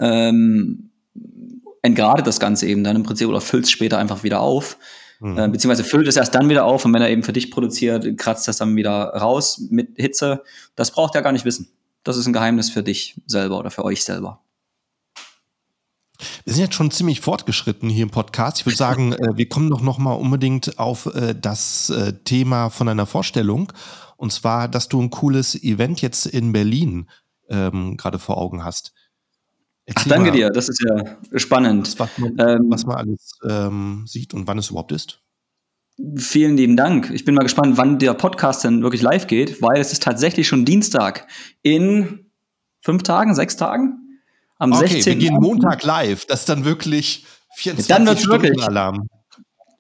[0.02, 0.90] Ähm,
[1.82, 4.78] entgradet das Ganze eben dann im Prinzip oder füllt es später einfach wieder auf.
[5.22, 5.38] Mhm.
[5.38, 8.18] Äh, beziehungsweise füllt es erst dann wieder auf und wenn er eben für dich produziert,
[8.18, 10.44] kratzt das dann wieder raus mit Hitze.
[10.76, 11.70] Das braucht er gar nicht wissen.
[12.04, 14.42] Das ist ein Geheimnis für dich selber oder für euch selber.
[16.44, 18.60] Wir sind jetzt schon ziemlich fortgeschritten hier im Podcast.
[18.60, 22.70] Ich würde sagen, äh, wir kommen doch noch mal unbedingt auf äh, das äh, Thema
[22.70, 23.72] von deiner Vorstellung.
[24.18, 27.10] Und zwar, dass du ein cooles Event jetzt in Berlin
[27.50, 28.94] ähm, gerade vor Augen hast.
[29.96, 31.98] Ach, danke mal, dir, das ist ja spannend.
[31.98, 35.22] Was man, ähm, was man alles ähm, sieht und wann es überhaupt ist.
[36.16, 37.10] Vielen lieben Dank.
[37.12, 40.48] Ich bin mal gespannt, wann der Podcast denn wirklich live geht, weil es ist tatsächlich
[40.48, 41.28] schon Dienstag
[41.62, 42.32] in
[42.82, 44.09] fünf Tagen, sechs Tagen.
[44.60, 45.20] Am okay, 16.
[45.20, 46.26] Wir gehen Montag live.
[46.26, 48.64] Das ist dann wirklich 24 dann Stunden wirklich.
[48.64, 49.08] Alarm.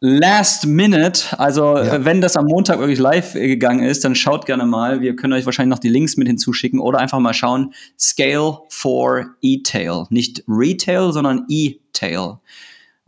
[0.01, 1.95] Last Minute, also ja.
[1.95, 5.01] Äh, wenn das am Montag wirklich live äh, gegangen ist, dann schaut gerne mal.
[5.01, 7.73] Wir können euch wahrscheinlich noch die Links mit hinzuschicken oder einfach mal schauen.
[7.99, 10.05] Scale for E-Tail.
[10.09, 12.39] Nicht Retail, sondern E-Tail.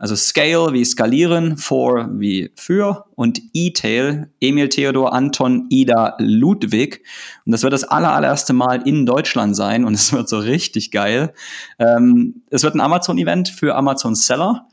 [0.02, 7.04] Also Scale wie skalieren, for wie für und E-Tail, Emil Theodor Anton Ida Ludwig.
[7.46, 10.90] Und das wird das aller, allererste Mal in Deutschland sein und es wird so richtig
[10.90, 11.32] geil.
[11.78, 14.66] Ähm, es wird ein Amazon-Event für Amazon Seller.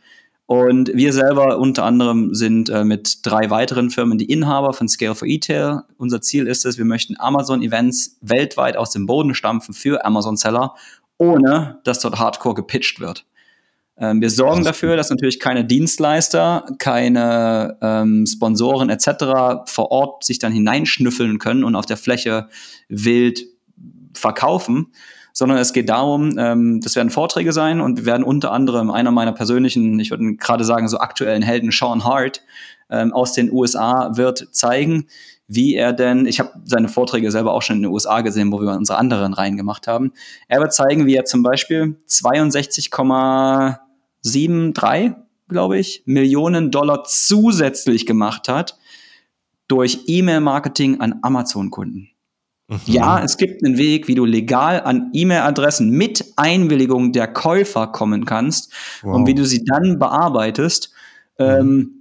[0.47, 5.13] Und wir selber unter anderem sind äh, mit drei weiteren Firmen die Inhaber von Scale
[5.13, 5.83] for E-Tail.
[5.97, 10.73] Unser Ziel ist es, wir möchten Amazon-Events weltweit aus dem Boden stampfen für Amazon-Seller,
[11.19, 13.27] ohne dass dort hardcore gepitcht wird.
[13.99, 19.65] Ähm, wir sorgen dafür, dass natürlich keine Dienstleister, keine ähm, Sponsoren etc.
[19.65, 22.47] vor Ort sich dann hineinschnüffeln können und auf der Fläche
[22.87, 23.45] wild
[24.13, 24.93] verkaufen,
[25.33, 29.11] sondern es geht darum, ähm, das werden Vorträge sein und wir werden unter anderem einer
[29.11, 32.41] meiner persönlichen, ich würde gerade sagen, so aktuellen Helden, Sean Hart,
[32.89, 35.07] ähm, aus den USA wird zeigen,
[35.47, 38.61] wie er denn, ich habe seine Vorträge selber auch schon in den USA gesehen, wo
[38.61, 40.13] wir unsere anderen Reihen gemacht haben.
[40.47, 42.91] Er wird zeigen, wie er zum Beispiel 62,
[44.23, 45.15] 7,3,
[45.47, 48.77] glaube ich, Millionen Dollar zusätzlich gemacht hat
[49.67, 52.09] durch E-Mail-Marketing an Amazon-Kunden.
[52.67, 52.79] Mhm.
[52.85, 58.25] Ja, es gibt einen Weg, wie du legal an E-Mail-Adressen mit Einwilligung der Käufer kommen
[58.25, 59.15] kannst wow.
[59.15, 60.91] und wie du sie dann bearbeitest.
[61.37, 61.45] Mhm.
[61.45, 61.95] Ähm,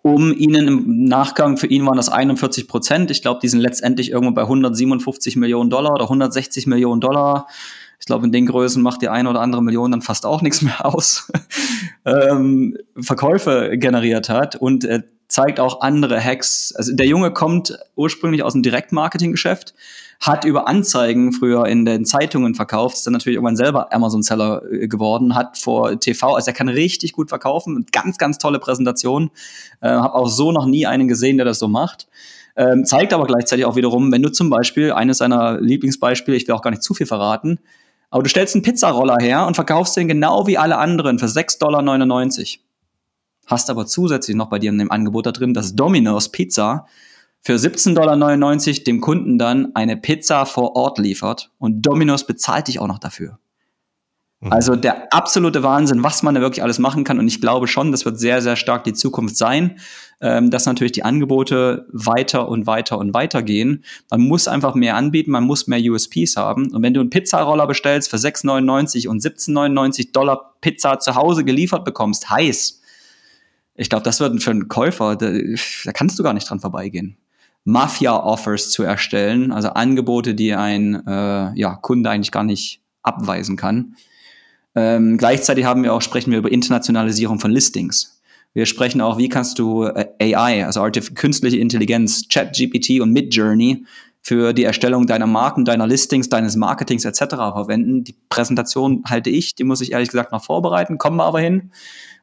[0.00, 3.10] um ihnen im Nachgang, für ihn waren das 41 Prozent.
[3.10, 7.46] Ich glaube, die sind letztendlich irgendwo bei 157 Millionen Dollar oder 160 Millionen Dollar
[8.02, 10.60] ich glaube, in den Größen macht die eine oder andere Million dann fast auch nichts
[10.60, 11.30] mehr aus,
[12.04, 16.74] ähm, Verkäufe generiert hat und äh, zeigt auch andere Hacks.
[16.76, 19.74] Also der Junge kommt ursprünglich aus dem Direktmarketing-Geschäft,
[20.18, 24.88] hat über Anzeigen früher in den Zeitungen verkauft, ist dann natürlich irgendwann selber Amazon-Seller äh,
[24.88, 29.30] geworden, hat vor TV, also er kann richtig gut verkaufen, ganz, ganz tolle Präsentation.
[29.80, 32.08] Äh, habe auch so noch nie einen gesehen, der das so macht.
[32.56, 36.54] Ähm, zeigt aber gleichzeitig auch wiederum, wenn du zum Beispiel, eines seiner Lieblingsbeispiele, ich will
[36.56, 37.60] auch gar nicht zu viel verraten,
[38.12, 41.58] aber du stellst einen Pizzaroller her und verkaufst den genau wie alle anderen für 6,99
[41.58, 42.66] Dollar.
[43.46, 46.86] Hast aber zusätzlich noch bei dir in dem Angebot da drin, dass Domino's Pizza
[47.40, 52.78] für 17,99 Dollar dem Kunden dann eine Pizza vor Ort liefert und Domino's bezahlt dich
[52.80, 53.38] auch noch dafür.
[54.42, 54.52] Mhm.
[54.52, 57.18] Also der absolute Wahnsinn, was man da wirklich alles machen kann.
[57.18, 59.78] Und ich glaube schon, das wird sehr, sehr stark die Zukunft sein,
[60.20, 63.84] ähm, dass natürlich die Angebote weiter und weiter und weiter gehen.
[64.10, 66.72] Man muss einfach mehr anbieten, man muss mehr USPs haben.
[66.72, 71.84] Und wenn du einen Pizzaroller bestellst für 6,99 und 17,99 Dollar Pizza zu Hause geliefert
[71.84, 72.80] bekommst, heiß.
[73.74, 77.16] Ich glaube, das wird für einen Käufer, da, da kannst du gar nicht dran vorbeigehen.
[77.64, 83.94] Mafia-Offers zu erstellen, also Angebote, die ein äh, ja, Kunde eigentlich gar nicht abweisen kann.
[84.74, 88.20] Ähm, gleichzeitig haben wir auch, sprechen wir über Internationalisierung von Listings.
[88.54, 93.84] Wir sprechen auch, wie kannst du äh, AI, also Artif künstliche Intelligenz, ChatGPT und Midjourney
[94.22, 97.34] für die Erstellung deiner Marken, deiner Listings, deines Marketings etc.
[97.34, 98.04] verwenden.
[98.04, 101.72] Die Präsentation halte ich, die muss ich ehrlich gesagt noch vorbereiten, kommen wir aber hin.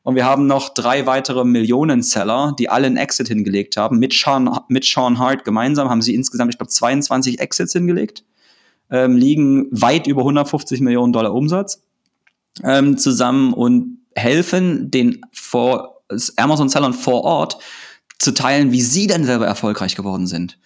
[0.04, 4.00] Und wir haben noch drei weitere Millionen-Seller, die alle einen Exit hingelegt haben.
[4.00, 8.24] Mit Sean, mit Sean Hart gemeinsam haben sie insgesamt, ich glaube, 22 Exits hingelegt,
[8.90, 11.84] ähm, liegen weit über 150 Millionen Dollar Umsatz
[12.64, 16.02] ähm, zusammen und helfen den vor
[16.38, 17.58] Amazon-Sellern vor Ort
[18.18, 20.58] zu teilen, wie sie denn selber erfolgreich geworden sind.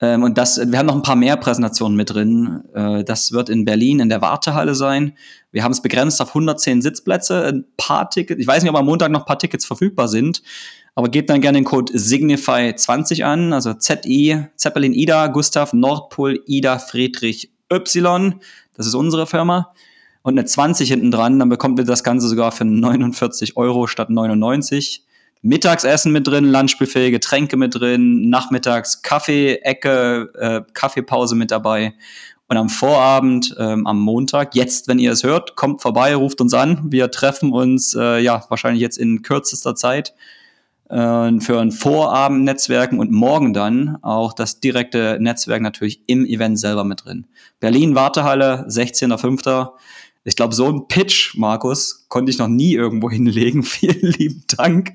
[0.00, 2.62] Ähm, und das, wir haben noch ein paar mehr Präsentationen mit drin.
[2.74, 5.16] Äh, das wird in Berlin in der Wartehalle sein.
[5.52, 8.40] Wir haben es begrenzt auf 110 Sitzplätze, ein paar Tickets.
[8.40, 10.42] Ich weiß nicht, ob am Montag noch ein paar Tickets verfügbar sind.
[10.94, 16.78] Aber gebt dann gerne den Code Signify20 an, also ZI, Zeppelin Ida, Gustav, Nordpol, Ida,
[16.78, 18.34] Friedrich, Y.
[18.74, 19.72] Das ist unsere Firma.
[20.22, 24.10] Und eine 20 hinten dran, dann bekommt ihr das Ganze sogar für 49 Euro statt
[24.10, 25.04] 99.
[25.42, 31.94] Mittagsessen mit drin, Lunchbuffet, Getränke mit drin, nachmittags Kaffee, Ecke, äh, Kaffeepause mit dabei.
[32.46, 36.54] Und am Vorabend, ähm, am Montag, jetzt, wenn ihr es hört, kommt vorbei, ruft uns
[36.54, 36.92] an.
[36.92, 40.14] Wir treffen uns, äh, ja, wahrscheinlich jetzt in kürzester Zeit
[40.90, 46.84] äh, für ein Vorabend-Netzwerken und morgen dann auch das direkte Netzwerk natürlich im Event selber
[46.84, 47.26] mit drin.
[47.58, 49.70] Berlin, Wartehalle, 16.05.
[50.24, 53.62] Ich glaube, so ein Pitch, Markus, konnte ich noch nie irgendwo hinlegen.
[53.62, 54.92] Vielen lieben Dank,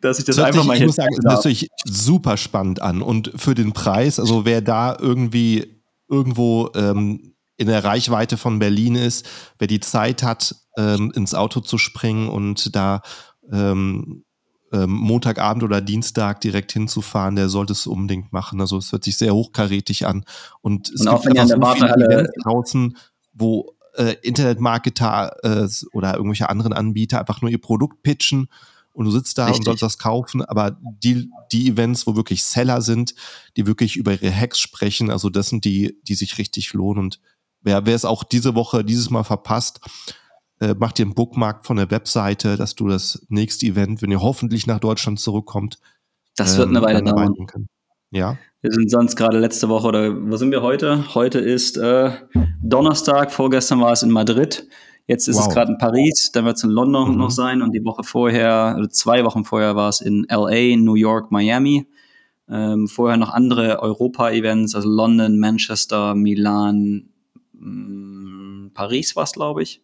[0.00, 0.84] dass ich das, das einfach mal hier.
[0.84, 3.02] Ich muss sagen, das hört sich super spannend an.
[3.02, 8.94] Und für den Preis, also wer da irgendwie irgendwo ähm, in der Reichweite von Berlin
[8.94, 13.02] ist, wer die Zeit hat, ähm, ins Auto zu springen und da
[13.50, 14.24] ähm,
[14.72, 18.60] ähm, Montagabend oder Dienstag direkt hinzufahren, der sollte es unbedingt machen.
[18.60, 20.24] Also es hört sich sehr hochkarätig an.
[20.60, 22.96] Und es und gibt einfach so viele Events draußen,
[23.32, 28.48] wo äh, Internetmarketer äh, oder irgendwelche anderen Anbieter einfach nur ihr Produkt pitchen
[28.92, 29.60] und du sitzt da Richtig.
[29.60, 33.14] und sollst das kaufen, aber die, die Events, wo wirklich Seller sind,
[33.56, 37.20] die wirklich über ihre Hacks sprechen, also das sind die, die sich richtig lohnen und
[37.60, 39.80] wer, wer es auch diese Woche, dieses Mal verpasst,
[40.60, 44.20] äh, mach dir einen Bookmark von der Webseite, dass du das nächste Event, wenn ihr
[44.20, 45.78] hoffentlich nach Deutschland zurückkommt,
[46.36, 47.34] das wird eine ähm, Weile dauern.
[48.10, 48.38] Ja.
[48.60, 51.14] Wir sind sonst gerade letzte Woche oder wo sind wir heute?
[51.14, 52.10] Heute ist äh,
[52.60, 54.66] Donnerstag, vorgestern war es in Madrid.
[55.06, 55.46] Jetzt ist wow.
[55.46, 57.18] es gerade in Paris, dann wird es in London mhm.
[57.18, 60.96] noch sein und die Woche vorher, oder zwei Wochen vorher war es in LA, New
[60.96, 61.86] York, Miami.
[62.50, 67.10] Ähm, vorher noch andere Europa-Events, also London, Manchester, Milan,
[67.52, 69.82] mh, mm, Paris war es, glaube ich.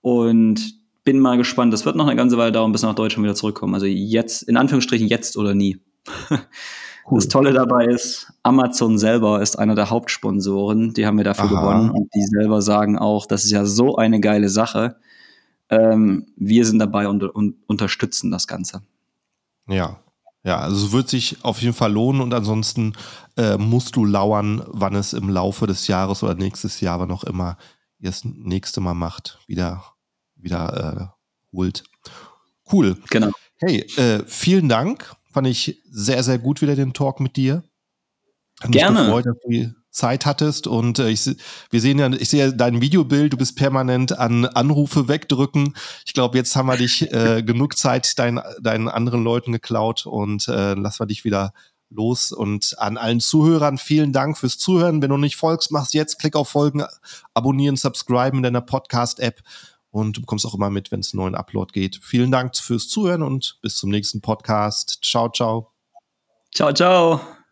[0.00, 1.72] Und bin mal gespannt.
[1.72, 3.74] Das wird noch eine ganze Weile dauern, bis nach Deutschland wieder zurückkommen.
[3.74, 5.78] Also jetzt, in Anführungsstrichen, jetzt oder nie.
[7.08, 7.18] Cool.
[7.18, 10.92] Das Tolle dabei ist, Amazon selber ist einer der Hauptsponsoren.
[10.92, 11.60] Die haben wir dafür Aha.
[11.60, 11.90] gewonnen.
[11.90, 14.96] Und die selber sagen auch, das ist ja so eine geile Sache.
[15.68, 18.82] Ähm, wir sind dabei und, und unterstützen das Ganze.
[19.68, 20.00] Ja,
[20.46, 22.92] ja, also wird sich auf jeden Fall lohnen und ansonsten
[23.36, 27.24] äh, musst du lauern, wann es im Laufe des Jahres oder nächstes Jahr, wann auch
[27.24, 27.56] immer
[27.98, 29.82] ihr das nächste Mal macht, wieder,
[30.36, 31.82] wieder äh, holt.
[32.70, 32.96] Cool.
[33.10, 33.32] Genau.
[33.58, 37.62] Hey, äh, vielen Dank Fand ich sehr, sehr gut wieder den Talk mit dir.
[38.62, 39.00] Hat Gerne.
[39.00, 41.28] Mich gefreut, dass du Zeit hattest und äh, ich,
[41.68, 45.74] wir sehen ja, ich sehe dein Videobild, du bist permanent an Anrufe wegdrücken.
[46.06, 50.48] Ich glaube, jetzt haben wir dich äh, genug Zeit dein, deinen anderen Leuten geklaut und
[50.48, 51.52] äh, lassen wir dich wieder
[51.90, 52.32] los.
[52.32, 55.02] Und an allen Zuhörern vielen Dank fürs Zuhören.
[55.02, 56.82] Wenn du nicht folgst, machst jetzt, klick auf Folgen,
[57.34, 59.42] abonnieren, subscriben in deiner Podcast-App
[59.96, 62.00] und du bekommst auch immer mit, wenn es einen neuen Upload geht.
[62.02, 64.98] Vielen Dank fürs Zuhören und bis zum nächsten Podcast.
[65.02, 65.72] Ciao, ciao.
[66.54, 67.35] Ciao, ciao.